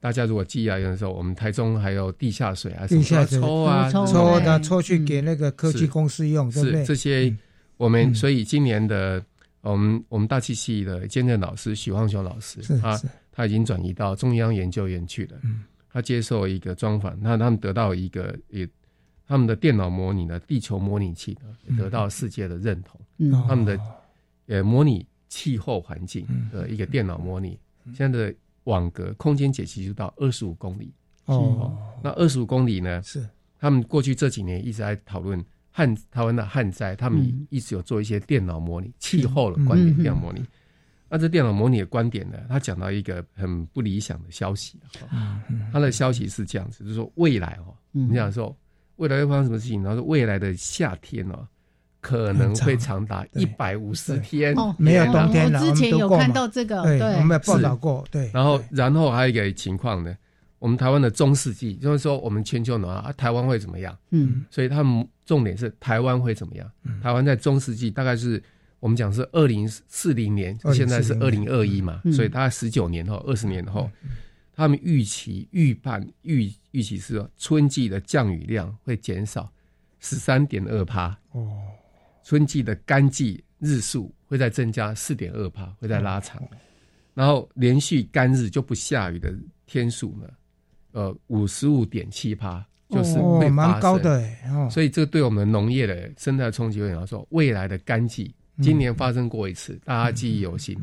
[0.00, 6.84] 大家如果记啊，有的时候我们台中还有地下水啊，地下抽啊抽的抽去给那个科技公司用，对不对？
[6.84, 7.34] 这些
[7.78, 9.24] 我们所以今年的
[9.62, 13.00] 我们我们大气系的兼任老师许望雄老师，他
[13.32, 15.38] 他已经转移到中央研究院去了。
[15.42, 15.64] 嗯。
[15.96, 18.68] 他接受一个专访，那他们得到一个也，
[19.26, 23.00] 他们的电脑模拟的地球模拟器呢，得到世界的认同。
[23.16, 23.80] 嗯，他们的
[24.46, 27.58] 呃模拟气候环境的一个电脑模拟，
[27.94, 30.92] 现在的网格空间解析就到二十五公里。
[31.24, 33.02] 哦，那二十五公里呢？
[33.02, 33.26] 是。
[33.58, 40.44] 他们过去这几年一直在讨论旱台湾的旱灾，他们一直有做一些电脑模拟气候的观点电脑模拟。
[41.08, 42.38] 那这电脑模拟的观点呢？
[42.48, 44.76] 他讲到一个很不理想的消息
[45.72, 48.54] 他的消息是这样子，就是说未来哦，你想说
[48.96, 49.82] 未来会发生什么事情？
[49.84, 51.46] 然后说未来的夏天哦，
[52.00, 55.60] 可能会长达一百五十天，没有冬天了。
[55.60, 58.04] 之前有看到这个，对，我们报道过。
[58.10, 60.12] 对，然后然后还有一个情况呢，
[60.58, 63.96] 我们台湾的中世纪，就是说我们全球暖化，台湾会怎么样？
[64.10, 66.68] 嗯，所以他们重点是台湾会怎么样？
[67.00, 68.42] 台湾在中世纪大概是。
[68.78, 73.90] 我们讲是二零四零年，现在是二零二一嘛，所以大概十九年后、二十年后，
[74.54, 79.50] 他们预期、预判、预预期是说，春季的降雨量会减少
[79.98, 81.50] 十三点二帕哦，
[82.22, 86.42] 春季的干季日数会再增加四点二帕，会再拉长，
[87.14, 89.34] 然后连续干日就不下雨的
[89.66, 90.28] 天数呢，
[90.92, 94.22] 呃，五十五点七帕就是会蛮高的，
[94.70, 100.76] 所以这个对我们农业的生态冲击会来说，未来的干季今年发生过一次，大家记忆犹新。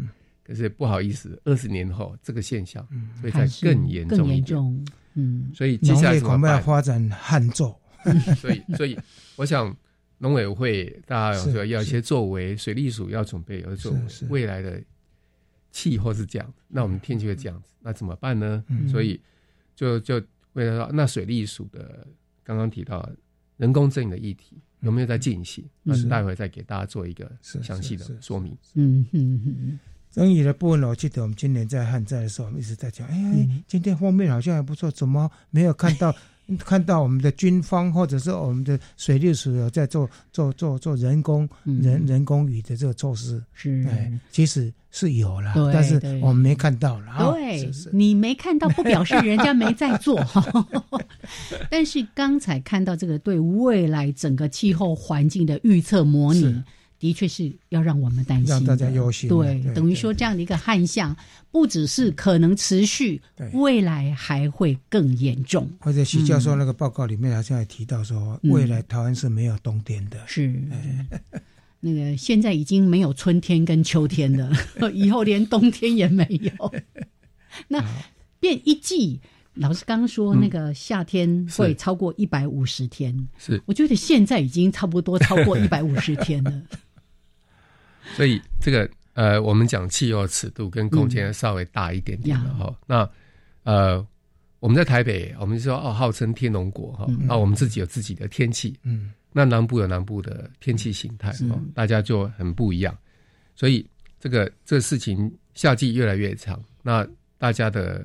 [0.46, 2.86] 可是不好意思，二十年后这个现象
[3.22, 4.86] 会再更严重一点。
[5.14, 7.80] 嗯，所以接下来恐怕要发展旱作。
[8.36, 9.00] 所以，所以
[9.38, 9.74] 我想
[10.18, 14.00] 农委会大家说要一些作为，水利署要准备有作为。
[14.30, 14.84] 未来的
[15.72, 18.62] 气候是这样，那我们天气会这样子，那怎么办呢？
[18.92, 19.18] 所以
[19.74, 22.06] 就就为了说，那水利署的
[22.44, 23.10] 刚刚提到
[23.56, 25.66] 人工增的议题有没有在进行？
[25.82, 28.56] 那待会再给大家做一个详细的说明。
[28.76, 29.80] 嗯嗯嗯。
[30.12, 36.16] 争议的部分，我记得我们今年在旱灾的时候，我们一直在讲，哎，今天封面好像还不错，怎么没有看到
[36.60, 43.42] 看到我们的军方或者是我们的水利署有在做做做做人工人人工雨的这个措施？
[43.54, 47.34] 是，哎，其实是有了，但是我们没看到了。
[47.34, 50.22] 对，你没看到不表示人家没在做。
[51.72, 56.62] 但是刚才看到这个对未来整个气候环境的预测模拟。
[57.04, 59.28] 的确是要让我们担心，让大家忧心。
[59.28, 61.14] 对，等于说这样的一个旱象，
[61.52, 65.70] 不只是可能持续，未来还会更严重。
[65.82, 70.18] 或者徐教授那个报告里面好像也提到说，未来台湾是没有冬天的。
[70.28, 70.58] 是，
[71.82, 74.50] 那个现在已经没有春天跟秋天了，
[74.96, 76.74] 以后连冬天也没有。
[77.68, 77.84] 那
[78.40, 79.20] 变一季，
[79.56, 86.62] 老师刚刚说那个夏天会超过一百五十天，是，我觉得现在已经差不多超过一百五十天了。
[88.16, 92.76] 所以这个呃，我们讲气候尺度跟空间稍微大一点点的哈。
[92.88, 93.10] 那
[93.64, 94.06] 呃，
[94.60, 101.32] 我们在台北，我们说哦，号称天龙国哈，那我们自己有自己的天气，嗯，那南部有南部的天气形态，
[101.76, 102.98] 大家就很不一样。
[103.56, 103.88] 所以
[104.20, 108.04] 这个这个事情，夏季越来越长，那大家的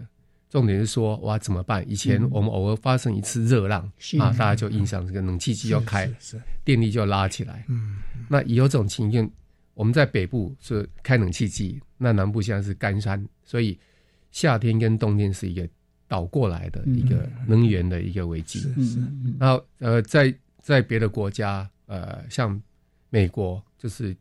[0.51, 1.83] 重点是说哇怎么办？
[1.91, 7.97] 以前我们偶尔发生一次热浪啊，大家就印象这个冷气机要开，是电力就拉起来，嗯，
[8.29, 9.29] 那以后这种情境。
[9.79, 13.79] 我们在北部是开冷气机，那南部现在是干山，所以
[14.33, 15.69] 夏天跟冬天是一个
[16.09, 18.61] 倒过来的一个能源的一个危机。
[19.39, 22.61] 然后呃，在在别的国家，呃，像
[23.09, 24.17] 美国就是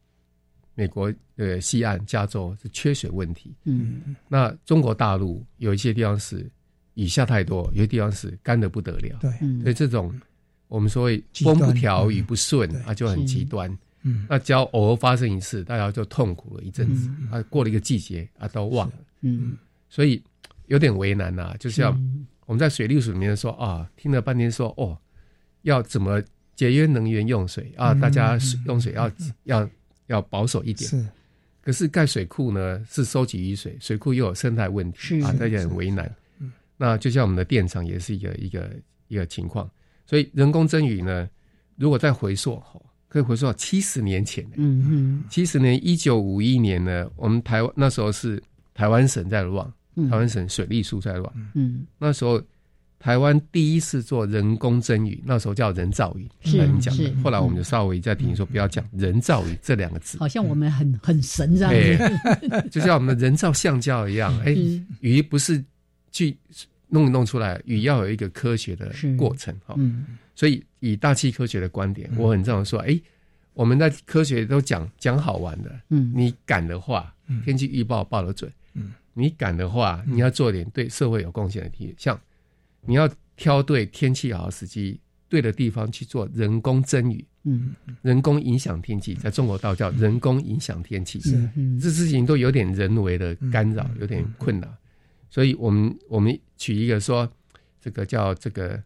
[0.76, 3.52] 美国呃西岸加州是缺水问题。
[3.63, 6.48] 嗯，那中国大陆有一些地方是
[6.93, 9.17] 雨下太多，有些地方是干的不得了。
[9.20, 9.32] 对，
[9.63, 10.13] 所以这种
[10.67, 13.76] 我们所谓风不调雨不顺啊，就很极端。
[14.08, 18.93] 嗯，那只要偶尔发生一次，大家就痛苦了一阵子啊，过了一个季节啊，都忘了。
[19.22, 19.58] 嗯，
[19.89, 20.24] 所以
[20.67, 21.56] 有点为难呐。
[21.60, 21.91] 就像
[22.46, 24.98] 我们在水利署里面说啊，听了半天说哦，
[25.63, 26.22] 要怎么
[26.56, 27.93] 节约能源用水啊？
[27.93, 29.12] 大家用水要
[29.43, 29.70] 要
[30.08, 30.89] 要保守一点。
[30.89, 31.06] 是，
[31.62, 36.10] 可是盖水库呢是收集雨水，水库又有生态问题啊，大家很为难。
[36.78, 38.72] 那就像我们的电厂也是一个一个
[39.08, 39.70] 一个情况，
[40.06, 41.28] 所以人工增雨呢，
[41.76, 42.62] 如果再回溯
[43.08, 48.41] 可以回溯到七十年前，嗯嗯，七十年一九五一年呢，我们台湾那时候是
[48.74, 49.65] 台湾省在乱，
[50.10, 52.41] 台湾省水利署在乱，嗯，那时候
[53.00, 57.13] 台湾第一次做人工增雨，那时候叫人造雨，是你讲的。
[57.24, 61.72] 后来我们就稍微再提说不要讲人造雨这两个字， 好像我们很很神这样。
[61.72, 64.56] 子， 就像我们人造橡胶一样，哎，
[65.00, 65.63] 雨不是
[66.12, 66.36] 去
[66.89, 70.06] 弄弄出来，雨要有一个科学的过程，哈，嗯。
[70.38, 73.02] 所以，以大气科学的观点，我很这样说：，哎，
[73.56, 77.12] 我们在科学都讲讲好玩的，嗯，你敢的话，
[77.43, 82.21] 天气预报报的准，嗯，你敢的话，你要做点对社会有贡献的题，像
[82.82, 87.73] 你要挑对天气好的时机，对的地方去做人工增雨，嗯，
[88.04, 91.50] 人工影响天气，在中国道叫人工影响天气，是，
[91.82, 94.71] 这事情都有点人为的干扰，有点困难，
[95.32, 97.28] 所以我们我们取一个说，
[97.82, 98.80] 这个叫这个。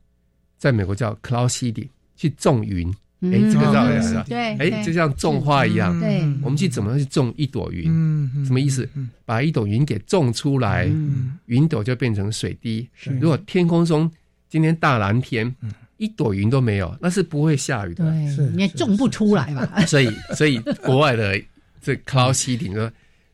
[0.61, 2.87] 在美国叫 cloud seeding，去种云，
[3.21, 7.85] 哎，这个道理是对，哎，就像种花一样，对，我们去怎么去种一朵云？
[8.45, 8.87] 什么意思？
[9.25, 10.87] 把一朵云给种出来，
[11.47, 12.87] 云朵就变成水滴。
[13.19, 14.07] 如果天空中
[14.51, 15.51] 今天大蓝天，
[15.97, 19.83] 一朵云都没有，那是不会下雨的，对，你也种不出来吧？
[19.87, 21.41] 所以，所以国外的
[21.81, 22.91] 这 cloud seeding 说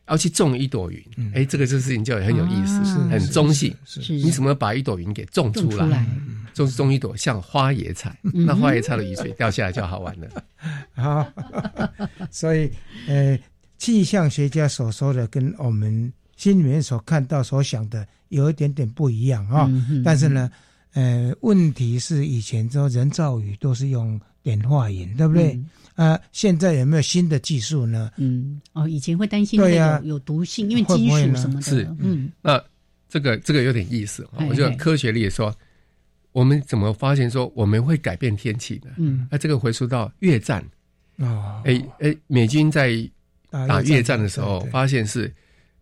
[0.08, 1.04] 要去种一朵云，
[1.34, 3.76] 哎，这个这事情就很有意思，很中性。
[3.84, 6.06] 是，你怎么把一朵云给种出来？
[6.66, 10.28] 种种一朵像花野菜，那花野菜的雨水掉下来就好玩了。
[10.96, 11.26] 好，
[12.32, 12.72] 所以
[13.08, 13.38] 呃，
[13.78, 19.70] 气象学家所说的跟我们心里面所看到、所想的有一点点不一样啊。
[20.04, 20.50] 但是呢，
[20.94, 25.60] 呃，问题是以前说人造雨都是用碘化银，对不对？
[25.94, 28.12] 啊，现在有没有新的技术呢？
[28.18, 31.62] 嗯，哦，以前会担心对有有毒性，因为金属什么的。
[31.62, 32.60] 是，嗯，那
[33.08, 35.56] 这个这个有点意思，我觉得科学里说。
[36.38, 38.92] 我们怎么发现说我们会改变天气呢？
[38.98, 40.64] 嗯，那这个回溯到越战。
[41.16, 42.92] 哦，哎哎，美军在
[43.68, 45.34] 打越战的时候，发现是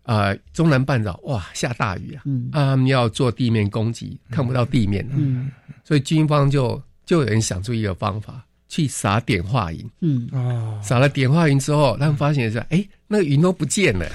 [0.04, 5.52] 啊，中南半岛哇下大雨啊，嗯，他们要做地面攻击，看不到地面，嗯，
[5.84, 10.26] 所以军方就就有人想出一个方法，去撒碘化云，嗯。
[10.32, 14.10] 哦，撒了碘化云之后，他们发现是哎，那个云都不见了。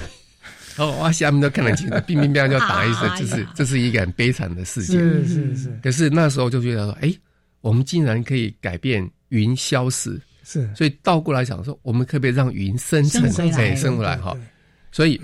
[0.77, 1.11] 哦，哇！
[1.11, 4.99] 下面都看得清楚，乒乒乓乓就打一声， 这是这是一个很悲惨的事情。
[4.99, 5.79] 是是是。
[5.83, 7.13] 可是那时候就觉得说，哎，
[7.61, 10.19] 我们竟然可以改变云消失。
[10.43, 10.69] 是。
[10.75, 13.23] 所以倒过来想说，我们可不可以让云生成？
[13.55, 14.37] 哎，生出来哈。
[14.91, 15.19] 所以，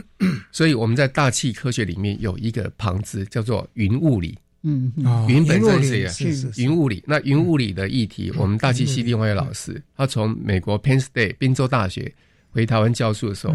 [0.51, 4.37] 所以我们在大气科学里面有一个旁支叫做云物理。
[4.63, 4.91] 嗯。
[5.27, 7.03] 云本身是一个云物理。
[7.05, 12.13] 那云物理的议题，我们大气系另外一位老师，他从美国 Penn State 宾州大学。
[12.57, 13.53] 回台湾教书的时候，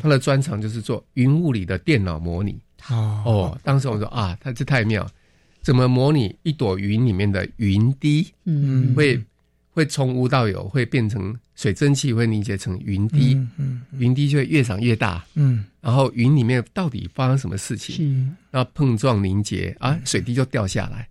[0.00, 2.56] 他的专长就是做云物理的电脑模拟。
[2.88, 5.04] 哦，当时我说啊，他这太妙，
[5.62, 8.32] 怎么模拟一朵云里面的云滴？
[8.44, 9.20] 嗯，会
[9.72, 13.34] 会从无到有，会变成水蒸气，会凝结成云滴。
[13.56, 15.26] 嗯，云滴就会越长越大。
[15.34, 18.32] 嗯，然后云里面到底发生什么事情？
[18.52, 21.08] 那碰撞凝结啊，水滴就掉下来。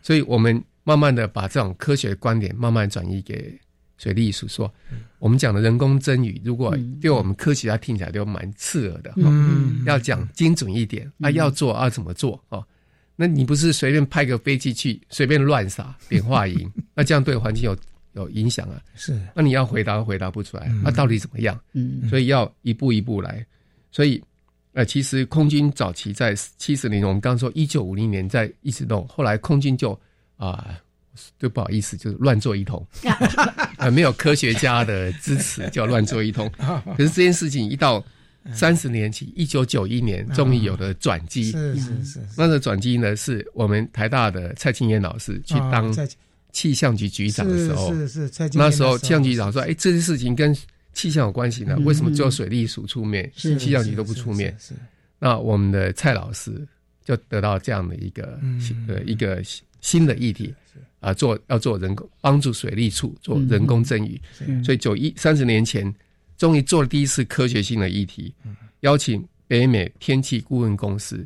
[0.00, 3.58] 所以我们慢慢的把这种科学观点慢慢转移给。
[3.98, 4.72] 水利署说
[5.18, 9.12] ：“我们讲的人工增雨，如果对我们科学家听起来都蛮刺耳的。
[9.16, 12.64] 嗯，要讲精准一点，啊，要做啊，怎么做哦？
[13.16, 17.76] 那你不是随便派个飞机去随便乱撒碘化银， 那这样对环境有
[18.12, 18.80] 有影响啊？
[18.94, 21.60] 是，那你要回答回答不出来，那到底怎么样？
[21.72, 23.44] 嗯，所以要一步一步来。
[23.90, 24.22] 所以，
[24.74, 29.98] 呃，其实空军早期在七十年，我们刚说一九五零年在一直弄，后来空军就
[30.36, 30.78] 啊。”
[31.38, 32.84] 就不好意思，就是乱做一通，
[33.78, 36.50] 呃，没有科学家的支持，叫乱做一通。
[36.96, 38.04] 可是这件事情一到
[38.54, 41.50] 三十年起，一九九一年终于有了转机。
[41.50, 42.20] 是是是。
[42.36, 45.94] 那个转机呢，是我们台大的蔡清燕老师去当
[46.50, 47.92] 气象局局长的时候。
[47.92, 50.56] 是是蔡那时候气象局长说：“哎，这件事情跟
[50.94, 51.76] 气象有关系呢？
[51.84, 54.72] 为什么只有水利署出面，气象局都不出面？”是。
[55.18, 56.66] 那我们的蔡老师
[57.04, 58.40] 就得到这样的一个
[58.88, 59.42] 呃一个
[59.80, 60.54] 新的议题。
[61.00, 64.20] 啊，做要做人工帮助水利处做人工增雨，
[64.64, 65.94] 所以九一三十年前，
[66.36, 68.34] 终于做了第一次科学性的议题，
[68.80, 71.24] 邀请北美天气顾问公司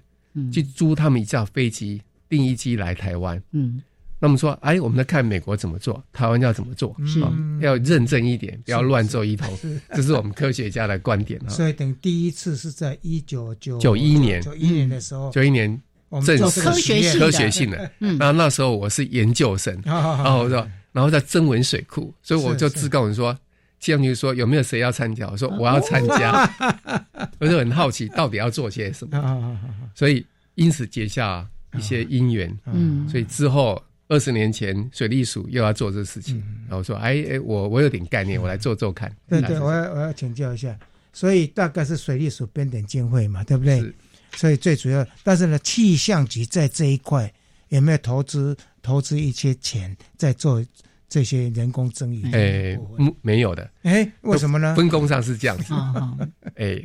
[0.52, 3.42] 去租他们一架飞机定一机来台湾。
[3.52, 3.82] 嗯，
[4.18, 6.94] 那么说，哎，我们在看美国怎么做，台湾要怎么做？
[7.06, 7.20] 是
[7.60, 9.48] 要认真一点，不要乱做一通。
[9.94, 11.48] 这是我们科学家的观点啊。
[11.48, 15.80] 所以，等第一次是在一九九九一年九一年的时候，九一年。
[16.20, 18.18] 正式科学性科学性的，嗯。
[18.18, 23.32] 那那时候我是研究生，然后说，然后在增文水库，所以我就自告人说，
[23.80, 25.28] 气象局说有没有谁要参加？
[25.28, 26.48] 我说我要参加，
[27.40, 29.58] 我就很好奇到底要做些什么，
[29.94, 31.46] 所以因此结下
[31.76, 39.10] 一些因缘，嗯，所以之后二十年前水利署又要做这事情，然后说，哎哎，我我有点概念，我来做做看。
[39.28, 40.78] 对对，我要我要请教一下，
[41.12, 43.92] 所以大概是水利署编点经费嘛，对不对？
[44.34, 47.32] 所以最主要，但是呢，气象局在这一块
[47.68, 50.64] 有没有投资投资一些钱在做
[51.08, 52.24] 这些人工增雨？
[52.32, 52.78] 哎，
[53.20, 53.70] 没有的。
[53.82, 54.74] 哎，为什么呢？
[54.74, 55.74] 分工上是这样子。
[56.56, 56.82] 哎，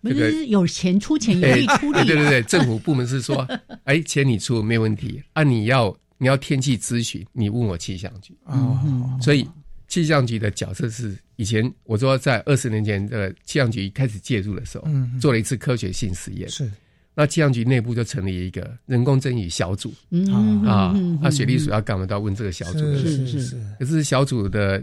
[0.00, 2.04] 不是有钱出钱，有力出力。
[2.06, 3.46] 对对对，政府部门是说，
[3.84, 8.36] 哎，钱你出没问题啊，你要你要天气咨询，你问我气象局。
[8.44, 9.48] 哦，所以。
[9.92, 14.88] 气象局的角色是以前我说在二十年前的气象局开始介入的时候，
[15.20, 16.48] 做了一次科学性实验。
[16.48, 16.70] 是，
[17.14, 19.92] 那气象局内部就成立一个人工增雨小组。
[20.08, 20.64] 嗯。
[20.64, 23.18] 啊，那水利署要干嘛都要问这个小组的事。
[23.18, 23.62] 是是是。
[23.78, 24.02] 可是。
[24.02, 24.82] 小组的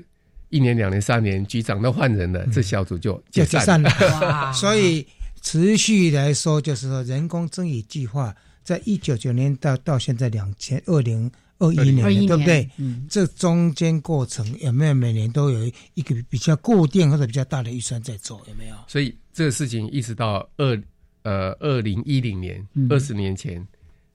[0.49, 4.53] 一年、两年、三年，局长都换人了，这小组就解散了。
[4.53, 5.03] 所以
[5.41, 6.87] 持续来说，就是。
[6.87, 11.31] 说人工增雨计划，在一九九年到到现在两千二零。
[11.59, 12.69] 二一年，对不对？
[12.77, 18.41] 嗯，这中间过程有没有每年都有一个比较固定或者比较大的预算在做？
[18.47, 18.75] 有没有？
[18.87, 20.81] 所以这个事情一直到二
[21.23, 23.65] 呃二零一零年，二十年前，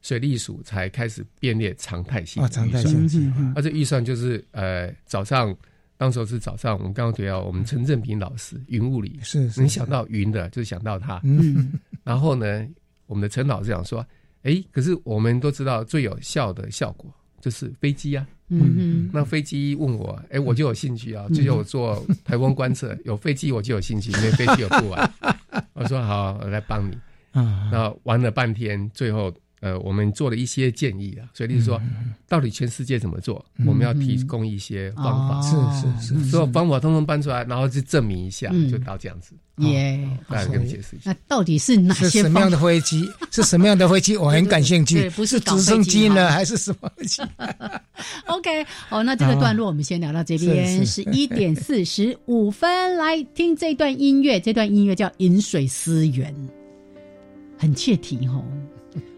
[0.00, 3.52] 水利署才开始编列常态性啊常态性。
[3.54, 5.54] 而这预算就是呃早上，
[5.98, 11.20] 当时是早上，我们刚刚提到我们陈正平老师云物理是能想到云的，就想到他。
[11.24, 12.66] 嗯， 然后呢，
[13.06, 14.04] 我们的陈老师讲说，
[14.44, 17.14] 哎，可是我们都知道最有效的效果。
[17.44, 25.12] 就是飞机啊，嗯嗯，那飞机问我，哎，我就有兴趣啊，就叫我做台风观测， 有飞机我就有兴趣，因为飞机有不完。
[25.74, 26.96] 我说好，我来帮你。
[27.32, 29.30] 啊，那玩了半天，最后
[29.64, 31.80] 呃，我们做了一些建议啊，所以例如说，
[32.28, 35.56] 到底全世界怎么做，我们要提供一些方法，是
[36.06, 39.34] 是是，所有方法通通搬出来，然后去证明一下，就到这样子。
[39.58, 43.08] 耶，大家跟解释一下，那到底是哪些什么样的飞机？
[43.30, 44.18] 是什么样的飞机？
[44.18, 45.08] 我很感兴趣。
[45.10, 47.22] 不是直升机呢，还是什么飞机？
[48.28, 54.38] OK，好，那这个段落我们先聊到这边，十一点四十五分，来听这段音乐。
[54.38, 56.30] 这段音乐叫《饮水思源》，
[57.56, 58.44] 很切题哦。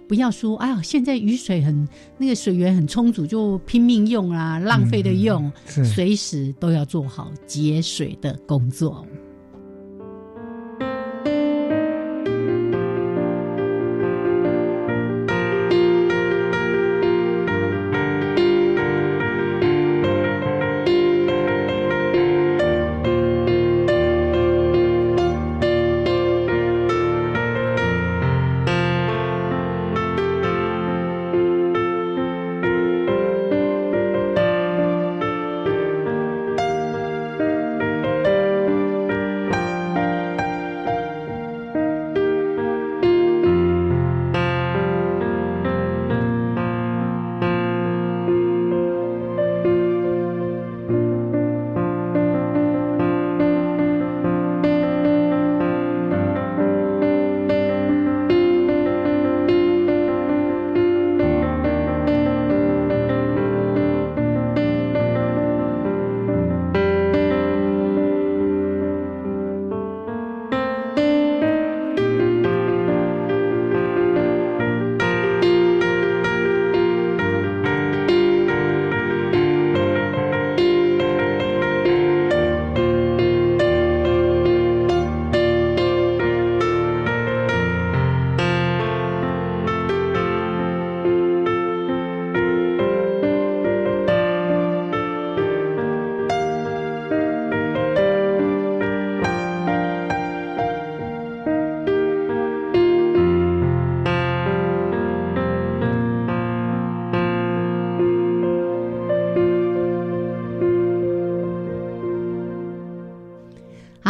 [0.09, 1.87] 不要说，啊，现在雨水很
[2.19, 9.07] 那个水源很充足，就拼命用啊，浪费的用，随时都要做好节水的工作。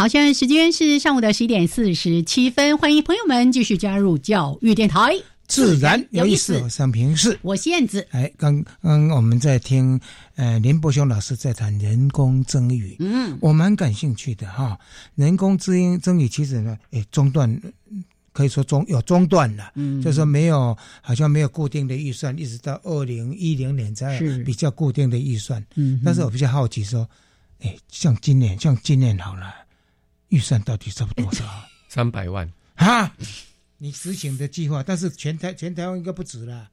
[0.08, 5.16] 现在时间是上午的十一点四十七分，欢迎朋友们继续加入教育电台，
[5.48, 6.68] 自然有意思。
[6.68, 8.06] 三平是，我是燕子。
[8.10, 9.98] 哎，刚刚我们在听，
[10.36, 14.78] 呃，林伯雄老师在谈人工增语，嗯，我蛮感兴趣的哈。
[15.16, 17.60] 人工增音增语其实呢，哎，中断
[18.32, 25.64] 可以说中有中断了，嗯，就是说没有，好像没有固定的预算，一直到二零一零年才比较固定的预算。
[25.74, 27.08] 嗯，但是我比较好奇说，
[27.60, 29.65] 哎，像今年，像今年好了。
[30.28, 31.44] 预算到底差不多少？
[31.88, 33.12] 三百万哈，
[33.78, 36.68] 你实行的计划，但是全台全台湾应该不止了。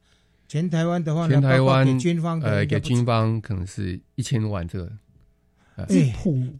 [0.48, 4.92] 全台湾的话，全台湾给军方呃，给军方可能是一千万这个。
[5.76, 6.14] 哎，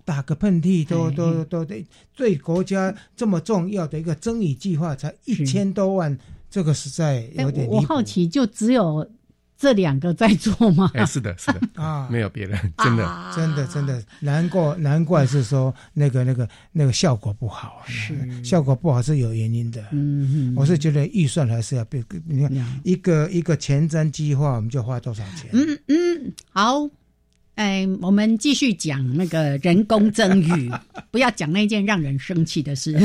[0.04, 1.86] 打个喷嚏都都都得，
[2.16, 6.18] 对国家这么重要的一个增益计划才一千多万，
[6.50, 7.66] 这个实在有点。
[7.68, 9.08] 我好奇，就只有。
[9.56, 10.90] 这两个在做吗？
[10.94, 11.60] 哎，是的，是的。
[11.82, 18.44] 啊，没有别人，真的，真的，真的，难怪， 难怪是说那个、那个、那个效果不好，是。
[18.44, 19.80] 效果不好是有原因的。
[19.92, 25.48] 嗯嗯，我是觉得预算还是要变你看一个一个前瞻计划，我们就花多少钱？
[25.52, 26.88] 嗯嗯，好。
[27.54, 30.70] 哎，我们继续讲那个人工增语，
[31.12, 32.98] 不要讲那件让人生气的事。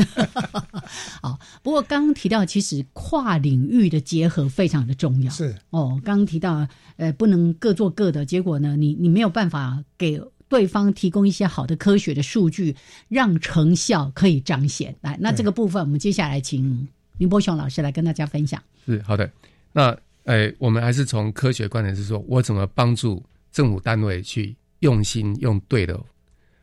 [1.22, 5.30] 哦，不过刚刚提到，其实跨领域的结合非常的重要。
[5.30, 12.74] 是哦，刚刚提到，呃，不能各做各的，结果呢，你你没有办法给对方提供一些好的科学的数据，
[13.08, 14.92] 让成效可以彰显。
[15.00, 16.88] 来，那这个部分，我们接下来请
[17.18, 18.60] 林波雄老师来跟大家分享。
[18.84, 19.30] 是好的，
[19.72, 23.22] 那哎，我们还是从科学观点是说，我怎么帮助。
[23.52, 25.98] 政府单位去用心用对的、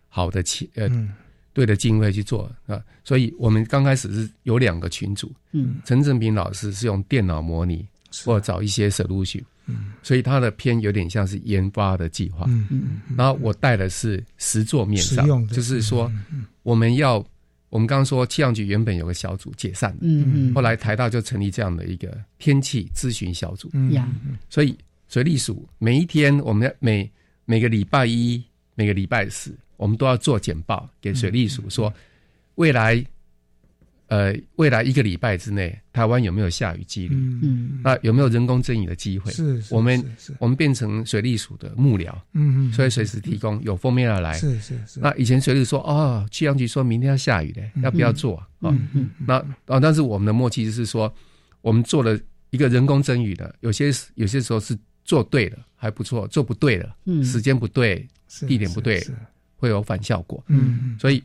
[0.07, 0.89] 好的钱呃，
[1.53, 7.85] 对的经费去做啊，所以我们刚开始是有两个群组，嗯，陈正平老师是用电脑模拟
[8.23, 16.11] 或找一些 solution，嗯，所以他的片有点像是研发的计划，嗯嗯，然后我带的是实作面上，就是说
[16.63, 17.17] 我们要
[17.69, 23.91] 我们刚刚说气象局原本有个小组解散，嗯嗯，后来台大就成立这样的一个天气咨询小组，嗯，
[24.49, 24.77] 所以。
[25.07, 27.09] 水利署每一天，我们每
[27.45, 28.43] 每个礼拜一、
[28.75, 31.93] 每个礼拜四，我们都要做简报给水利署，说
[32.55, 33.01] 未来，
[34.07, 37.15] 呃，未来一个礼拜之内，台湾有没有下雨几率？
[37.15, 39.31] 嗯，那有没有人工增雨的机会？
[39.31, 40.03] 是，我们
[40.39, 44.33] 我们变成水利署的幕僚，嗯嗯，所以随时提供有封面要来。
[44.33, 44.99] 是是是。
[44.99, 48.35] 那以前水利说，哦，气象局说明天要下雨的，要不要做？
[48.59, 48.75] 啊，
[49.25, 49.35] 那
[49.67, 51.13] 啊，但是我们的默契就是说，
[51.61, 52.19] 我们做了。
[52.51, 54.75] 一个人工增雨的，有些有些时候是
[55.07, 58.07] 做对了还不错，做不对了，嗯，时间不对，
[58.47, 59.03] 地点不对，
[59.57, 60.43] 会有反效果。
[60.45, 61.23] 嗯，所以，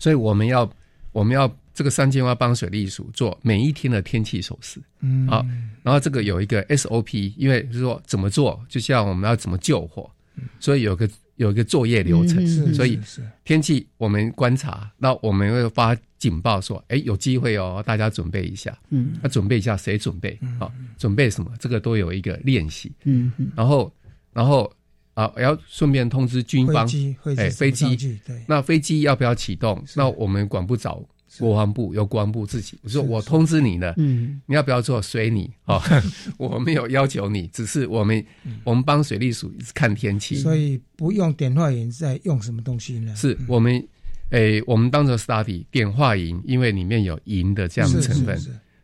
[0.00, 0.68] 所以我们要
[1.12, 4.80] 我们要这个三千万帮水利署做每一天的天气手势。
[4.98, 5.46] 嗯，好，
[5.84, 10.10] 然后这个有一个 SOP，因为是说怎么做，就像我们要怎么救火，
[10.58, 11.08] 所以有个。
[11.38, 12.98] 有一个作业流程，所以
[13.44, 18.76] 天气我们观察，那我们会发警报说，哎，有机会哦，大家准备一下。
[18.90, 20.38] 嗯，那准备一下，谁准备？
[20.58, 21.50] 好，准备什么？
[21.58, 22.92] 这个都有一个练习。
[23.04, 23.92] 嗯，然后，
[24.32, 24.70] 然后
[25.14, 26.86] 啊，要顺便通知军方，
[27.36, 27.96] 哎，飞机，
[28.26, 29.82] 对，那飞机要不要启动？
[29.96, 31.06] 那我们管不着。
[31.38, 35.80] 国防部由国防部自己，我说我通知你呢，嗯，你要不要做随你哦，
[36.38, 38.24] 我没有要求你，只是我们
[38.64, 43.14] 我们帮水利署看天气，所以不用碘化银，在用什么东西呢？
[43.14, 43.86] 是我们
[44.30, 48.38] 诶，我们当做 study 碘化银，因为里面有银的这样的成分，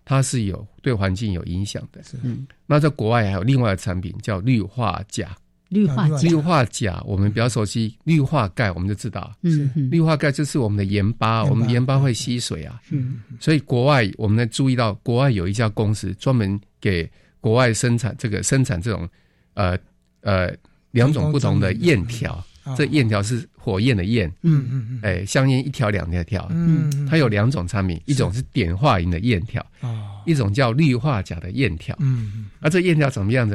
[0.05, 2.01] 它是有对环境有影响的。
[2.23, 5.37] 嗯，那在国外还有另外的产品叫氯化钾。
[5.71, 7.97] 氯化氯化钾，我们比较熟悉。
[8.05, 12.81] 氯化钙，我们就知道，嗯，氯化钙就是我们的盐巴，我们盐巴会吸水啊。
[12.91, 19.09] 嗯，所以国外我们呢注意到，国外有一家公司专门给国外生产这个生产这种
[19.55, 19.77] 呃
[20.21, 20.55] 呃
[20.93, 22.45] 两种不同的燕条。
[22.77, 33.55] 这焰条是火焰的焰，嗯嗯嗯，哎，香烟一条两条条，嗯，它有两种产品，一种是碘化银的焰条，哦，一种叫氯化钾的焰条，嗯嗯，那这焰条怎么样子？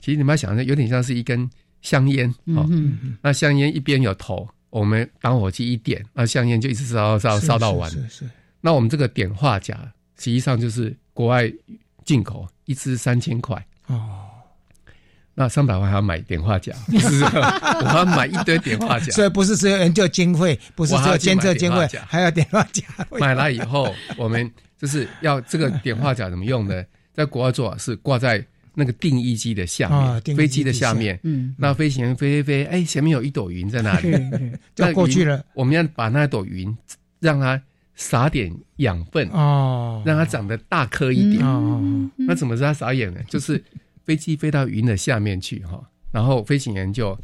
[0.00, 1.48] 其实你们要想着，有点像是一根
[1.82, 2.68] 香烟哦。
[3.20, 7.90] 那香烟一边有头，我们打火机一点，那香烟就一直烧烧烧到完。
[7.90, 8.30] 是是。
[8.60, 9.74] 那我们这个碘化钾，
[10.16, 11.52] 实际上就是国外
[12.04, 14.25] 进口，一支三千块哦。
[15.36, 19.12] 那三百万还要买碘化钾，我要买一堆碘化钾。
[19.12, 22.82] 所以不是只有研究经费，不是只有监测经费，还要碘化钾。
[23.20, 26.82] 买来以后，我们就是要这个碘化钾怎么用呢？
[27.14, 28.44] 在国外做是挂在。
[28.78, 34.14] 那个定义机的下面，飞机的下面，嗯，那飞行员飞飞飞，哎，前面有一朵云在那里，
[34.74, 35.42] 就过去了。
[35.54, 36.76] 我们要把那朵云
[37.18, 37.58] 让它
[37.94, 42.10] 撒点养分哦，让它长得大颗一点哦。
[42.16, 43.20] 那怎么让它撒眼呢？
[43.26, 43.64] 就是
[44.06, 45.78] 飞机飞到云的下面去哈，
[46.10, 47.18] 然后飞行员就。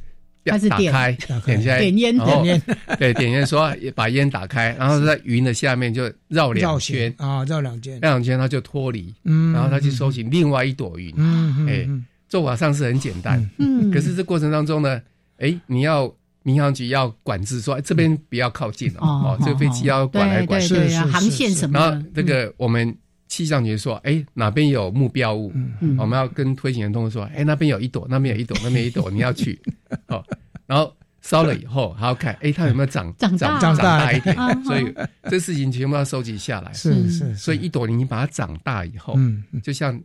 [0.44, 1.16] 开始打开，
[1.46, 2.62] 点下点烟，点烟，
[2.98, 7.14] 对，点烟说把烟打开，然后在云的下面就绕两圈。
[7.16, 11.88] 啊，绕两圈，绕两圈它就脱离，嗯，然后它去收集另外一朵云，嗯哎，
[12.28, 15.00] 做法上是很简单，嗯，可是这过程当中呢，
[15.38, 16.12] 哎，你要
[16.42, 22.92] 民航局要管制说这边不要靠近哦，这个飞机要管来管去，航线什么，然后这个我们。
[23.32, 25.50] 气象局说：“哎，哪边有目标物？
[25.96, 29.58] 我们要跟推行员通说：哎，那边有一朵，那边有一朵，那边一朵， 你要去。
[30.06, 30.22] 好，
[30.66, 34.36] 然后烧了以后还要看，哎，它有没有长长长 长大一点？
[34.64, 34.94] 所以
[35.30, 36.70] 这事情全部要收集下来。
[36.74, 39.98] 是是，所以一朵你把它长大以后，嗯，就像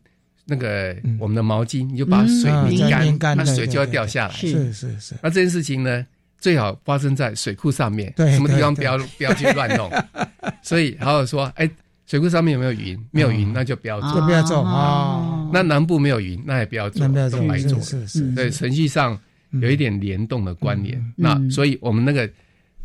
[0.46, 4.34] 那个我们的毛巾，你就把水拧干，那水就要掉下来。
[4.36, 5.16] 是是是。
[5.22, 6.06] 那这件事情呢，
[6.40, 9.92] 最好发生在水库上面，什么地方不要不要去乱弄。
[10.64, 11.70] 所以还有说，哎。”
[12.08, 12.98] 水库上面有没有云？
[13.12, 15.50] 没有云，那就不要做，不要做啊。
[15.52, 17.78] 那南部没有云，那也不要做，都白做。
[17.82, 18.32] 是是。
[18.32, 19.20] 对，程序上
[19.62, 21.04] 有一点联动的关联。
[21.18, 22.30] 那所以我们那个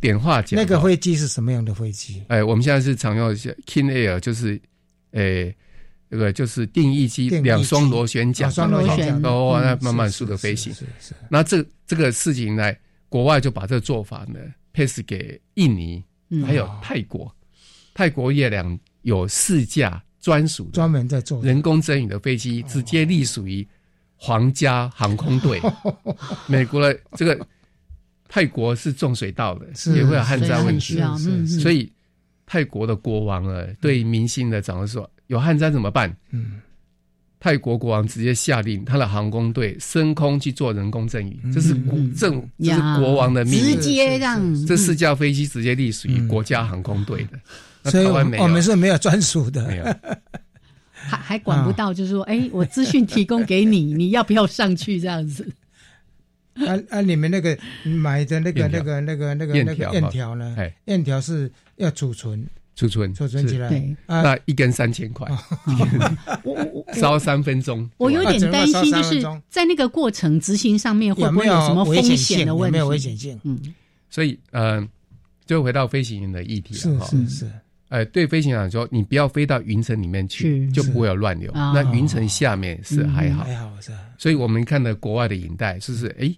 [0.01, 2.21] 点化讲，那个飞机是什么样的飞机？
[2.27, 4.61] 哎，我们现在是常用 King Air，就是
[5.13, 5.55] 诶，
[6.11, 10.75] 这个就是定义机，两双螺旋桨，双螺旋桨，哦，那慢慢速的飞行。
[10.75, 11.15] 是是。
[11.29, 12.75] 那这这个事情呢，
[13.09, 14.41] 国外就把这个做法呢
[14.73, 16.03] ，pass 给印尼，
[16.45, 17.33] 还有泰国，
[17.95, 18.77] 泰国也两。
[19.03, 23.67] 有四架专属专门在做人工增雨的飞机，直接隶属于
[24.17, 25.61] 皇家航空队。
[26.47, 27.47] 美国的这个
[28.29, 30.99] 泰国是种水稻的，也会有旱灾问题，
[31.61, 31.91] 所以
[32.47, 36.15] 泰国的国王呢，对民心的掌握说，有旱灾怎么办？
[36.31, 36.61] 嗯，
[37.41, 47.41] 泰国国王直接下令，他的航空队升空去做人工增雨，这是国政，这是国王的命令，直接让这四架飞机直接隶属于国家航空队的。
[47.85, 49.65] 所以我们是没有专属的，
[50.93, 55.47] 还还管不到，就是说，哎，我资讯提供给你， 你要不要上去这样子？
[56.55, 60.55] 按按你们那个买的那个那个那个那个那个链条呢？
[60.59, 60.73] 哎。
[60.85, 63.13] 链条是要储存，储存。
[63.15, 65.27] 储存起来，那一根三千块，
[66.95, 67.89] 烧三分钟。
[67.97, 72.73] 我有点担心，就是在那个过程执行上面会不会有什么风险的问题？
[72.73, 73.41] 没有危险性。
[73.45, 73.59] 嗯，
[74.11, 74.87] 所以呃，
[75.47, 77.51] 就回到飞行员的议题了，是是是。
[77.93, 81.53] 哎，对飞行员来说，你不要飞到云层里面去，就不会有乱流。
[81.53, 83.93] 那云层下面是还好，还好是。
[84.17, 86.07] 所以我们看的国外的影带，是不是？
[86.19, 86.35] 哎，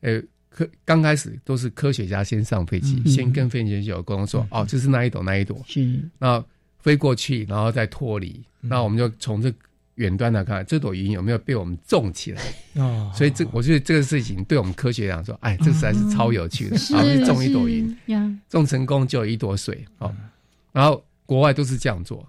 [0.00, 5.62] 呃，科刚开始都是科学家先上飞机，先跟飞行员有沟通说，哦，就是那一朵那一朵。
[5.66, 6.00] 是。
[6.18, 6.42] 那
[6.78, 8.42] 飞过去，然后再脱离。
[8.62, 9.52] 那我们就从这
[9.96, 12.40] 远端来看，这朵云有没有被我们种起来？
[12.76, 16.76] 哦，所以这我觉得这个事情对我们科学讲说，哎，这实在是超有趣的。
[16.96, 17.94] 啊，种一朵云，
[18.48, 19.84] 种成功就有一朵水。
[19.98, 20.10] 哦，
[20.74, 22.28] 然后国外都是这样做。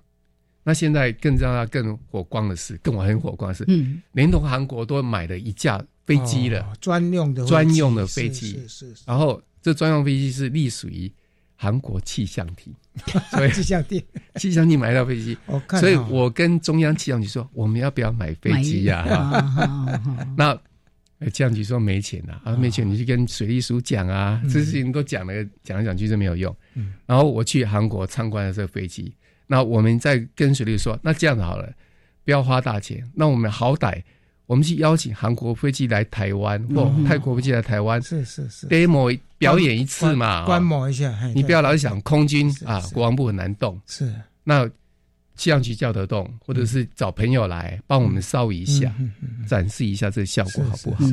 [0.64, 8.54] 那现在更让它更火光的是，更很火光的是，嗯，连同韩国都买了一架飞机了，专用的专用的飞机。
[8.68, 9.04] 是是。
[9.06, 11.12] 然后这专用飞机是隶属于
[11.56, 12.74] 韩国气象厅。
[13.30, 14.02] 所以气象厅，
[14.36, 15.38] 气象厅买到飞机，
[15.80, 19.06] 所以我跟中央气象局说，我们要不要买飞机呀？
[20.38, 20.58] 那
[21.22, 26.56] 气象局说没钱呐，啊没钱，你去跟水利署讲啊，这事情都讲了，讲来讲去是没有用。
[27.06, 29.14] 然后我去韩国参观了这个飞机，
[29.48, 31.72] 那我们再跟水利说，那这样子好了，
[32.24, 34.02] 不要花大钱，那我们好歹。
[34.48, 41.12] 我们去邀请韩国飞机来台湾，或泰国飞机来台湾，是是是，demo 表演一次嘛，观摩一下。
[41.34, 43.82] 你不要老是想空军啊，国防部很难动。
[43.88, 44.14] 是，
[44.44, 44.70] 那
[45.36, 48.94] 气象局叫得动，或者是找朋友来帮我们烧一下，
[49.48, 51.06] 展示一下这个效果好不好？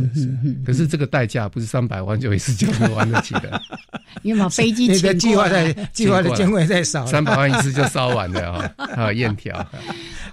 [0.64, 3.60] 可是这个代价不是三百万就一次就能玩得起的。
[4.22, 8.74] 因为飞机的计划在计划的经费在烧，三百万一次就烧完了 啊！
[8.94, 9.66] 还有燕条，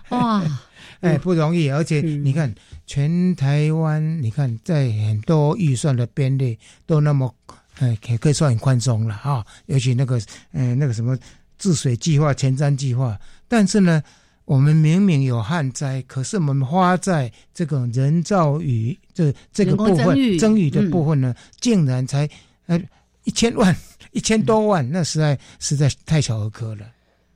[0.09, 0.43] 哇，
[1.01, 2.53] 哎，不容易，而且你看。
[2.89, 7.31] 全台湾，你看，在很多预算的编列都那么，
[7.77, 9.45] 哎，可可以算很宽松了啊。
[9.67, 10.19] 尤其那个，
[10.53, 11.15] 嗯，那个什么
[11.59, 13.15] 治水计划、前瞻计划，
[13.49, 14.01] 但是呢，
[14.45, 22.29] 我们明明有旱灾，可是我们花在这个人造雨这这个部分增雨的部分呢，竟然才
[22.67, 22.79] 呃
[23.25, 23.75] 一千万、
[24.13, 26.85] 一千多万，那实在实在太小儿科了。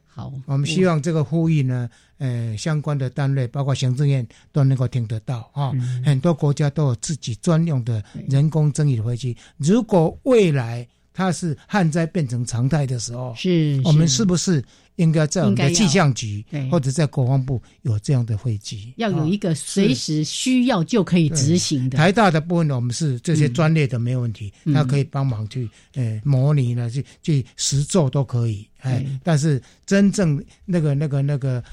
[0.07, 1.89] 好，我们希望这个呼吁呢。
[2.20, 5.74] 呃，相关的单位，包括行政院都能够听得到啊。
[6.05, 9.36] 很多国家都有自己专用的人工增雨的飞机。
[9.57, 14.64] 如果未来它是旱灾变成常态的时候，是我们是不是
[14.95, 18.93] 应该在我们的气象局或者在国防部有这样的飞机？
[18.97, 21.97] 要有一个随时需要就可以执行的。
[21.97, 28.68] 台大的部分，我们是这些专业的没有问题，它可以帮忙去呃模拟呢，去去实做都可以。
[28.80, 31.64] 哎，但是真正那个那个那个。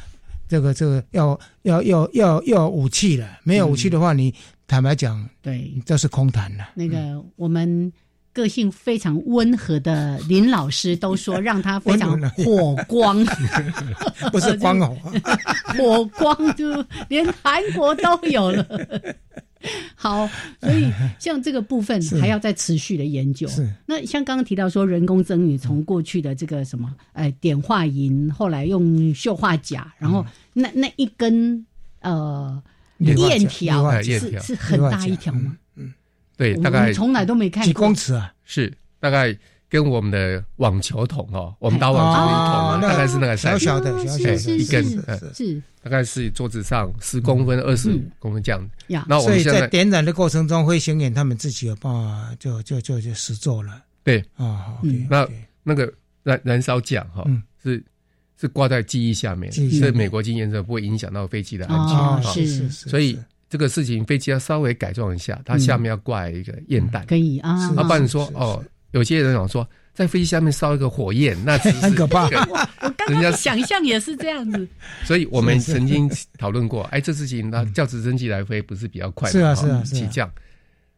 [0.51, 4.34] 这个这个要要要要要武器了，没有武器的话，你
[4.66, 6.70] 坦白讲，对，这是空谈了。
[6.74, 7.93] 那个我们
[8.32, 13.24] 个性非常温和的林老师都说，让他非常火光，
[14.32, 14.96] 不是光哦，
[15.76, 18.66] 火光就连韩国都有了。
[19.94, 20.26] 好，
[20.62, 23.46] 所以像这个部分还要再持续的研究。
[23.48, 30.24] 是，那像刚刚提到说人工增雨，从过去的这个什么，哎，碘化银，后来用溴化钾，然后
[30.54, 31.66] 那那一根
[32.00, 32.62] 呃
[32.96, 35.54] 链条是是很大一条吗？
[35.69, 35.69] 嗯，
[36.41, 37.66] 对，大概从来都没看过。
[37.66, 39.36] 几公尺啊，是大概。
[39.70, 44.84] 跟我们的网球桶哦，我们打网球的筒大概是那个小小的，小小的，一根
[45.32, 48.68] 是大概是桌子上十公分、二十五公分这样。
[49.07, 53.80] 那所以在点燃的过程中，飞行员他们自己有办法就就就就实做了。
[54.03, 54.18] 对。
[54.34, 54.76] 啊，
[55.09, 55.24] 那
[55.62, 55.88] 那个
[56.24, 57.24] 燃燃烧桨哈
[57.62, 57.80] 是
[58.41, 62.32] 是挂在机翼下面，是美国经验测不会影响到飞机的安全。
[62.32, 62.68] 是是。
[62.70, 63.16] 是，所以
[63.51, 67.70] 这个事情飞机要稍微改装一下，它下面要挂一个焰弹，可以啊。
[67.72, 68.64] 不然说哦。
[68.92, 72.24] 有些人想说，在飞机下面烧一个火焰，那很可怕。
[72.82, 74.66] 我刚刚想象也是这样子。
[75.05, 79.30] 所以我们曾经讨论过，哎，这事情那叫直升机来飞不是比较快？
[79.30, 80.28] 是啊，是啊，起降。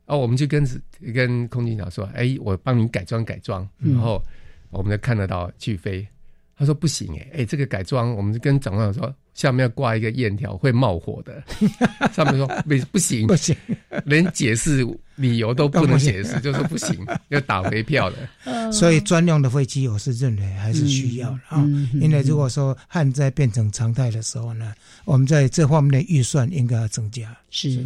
[0.06, 0.66] 哦，我们就跟
[1.12, 4.24] 跟空军讲说，哎，我帮你改装改装，然后
[4.70, 6.08] 我们就看得到去飞。
[6.56, 9.14] 他说不行，哎哎，这个改装，我们就跟长官说。
[9.34, 11.42] 下面要挂一个焰条，会冒火的。
[12.12, 13.56] 上面说不不行，不行，
[14.04, 16.94] 连解释理由都不能解释，就是不行，
[17.28, 18.72] 要打回票的。
[18.72, 21.66] 所以专用的飞机，我是认为还是需要啊。
[21.94, 24.74] 因为如果说旱灾变成常态的时候呢，
[25.04, 27.34] 我们在这方面的预算应该要增加。
[27.50, 27.84] 是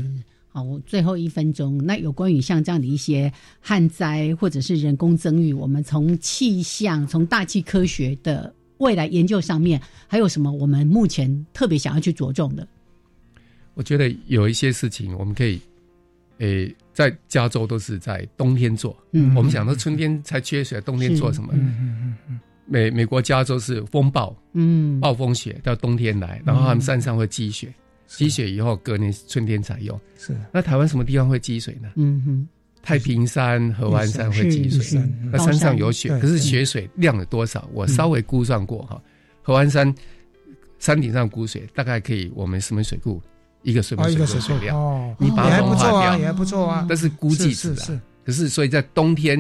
[0.49, 8.53] 好，我最后一分钟，那有关于像这样的一些旱灾或者是人工增雨，我们从气象、从大气科学的。
[8.79, 10.51] 未来研究上面还有什么？
[10.51, 12.67] 我们目前特别想要去着重的？
[13.75, 15.61] 我觉得有一些事情我们可以，
[16.39, 18.97] 诶，在加州都是在冬天做。
[19.13, 21.51] 嗯，我们想到春天才缺水，冬天做什么？
[21.53, 27.73] 嗯嗯嗯美美国加州是风暴，嗯，暴风雪到冬天来，然后他们山上会积雪，
[28.07, 30.01] 积雪以后隔年春天才用。
[30.17, 30.37] 是。
[30.53, 31.91] 那台湾什么地方会积水呢？
[31.97, 32.49] 嗯哼。
[32.87, 37.69] 太平山、合欢山会积水，那山上有雪，可是雪水量有多少？
[37.73, 39.03] 我稍微估算过哈，
[39.43, 39.93] 合欢山
[40.79, 43.21] 山顶上估水大概可以我们石门水库
[43.63, 48.01] 一个水门水库水量，哦，你把它还不错啊，也还不错啊，但是估计值啊。
[48.25, 49.37] 可是所以在冬天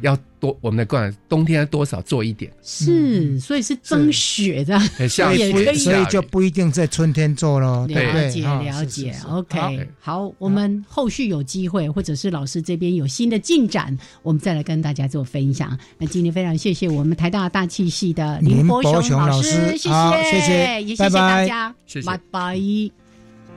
[0.00, 4.78] 要多我们的灌冬天要多少做一点，是，所以是增雪的，
[5.08, 7.86] 下也可以，所以就不一定在春天做咯。
[7.88, 15.76] 了解了解，OK，好，我们后续有机会，或者是老师这边有新的进展，我们再来跟大家做分享。
[15.98, 21.74] 那今天非常谢谢我们台大大气系的林博雄老师，谢谢谢谢，也谢谢大家，
[22.04, 23.01] 拜拜。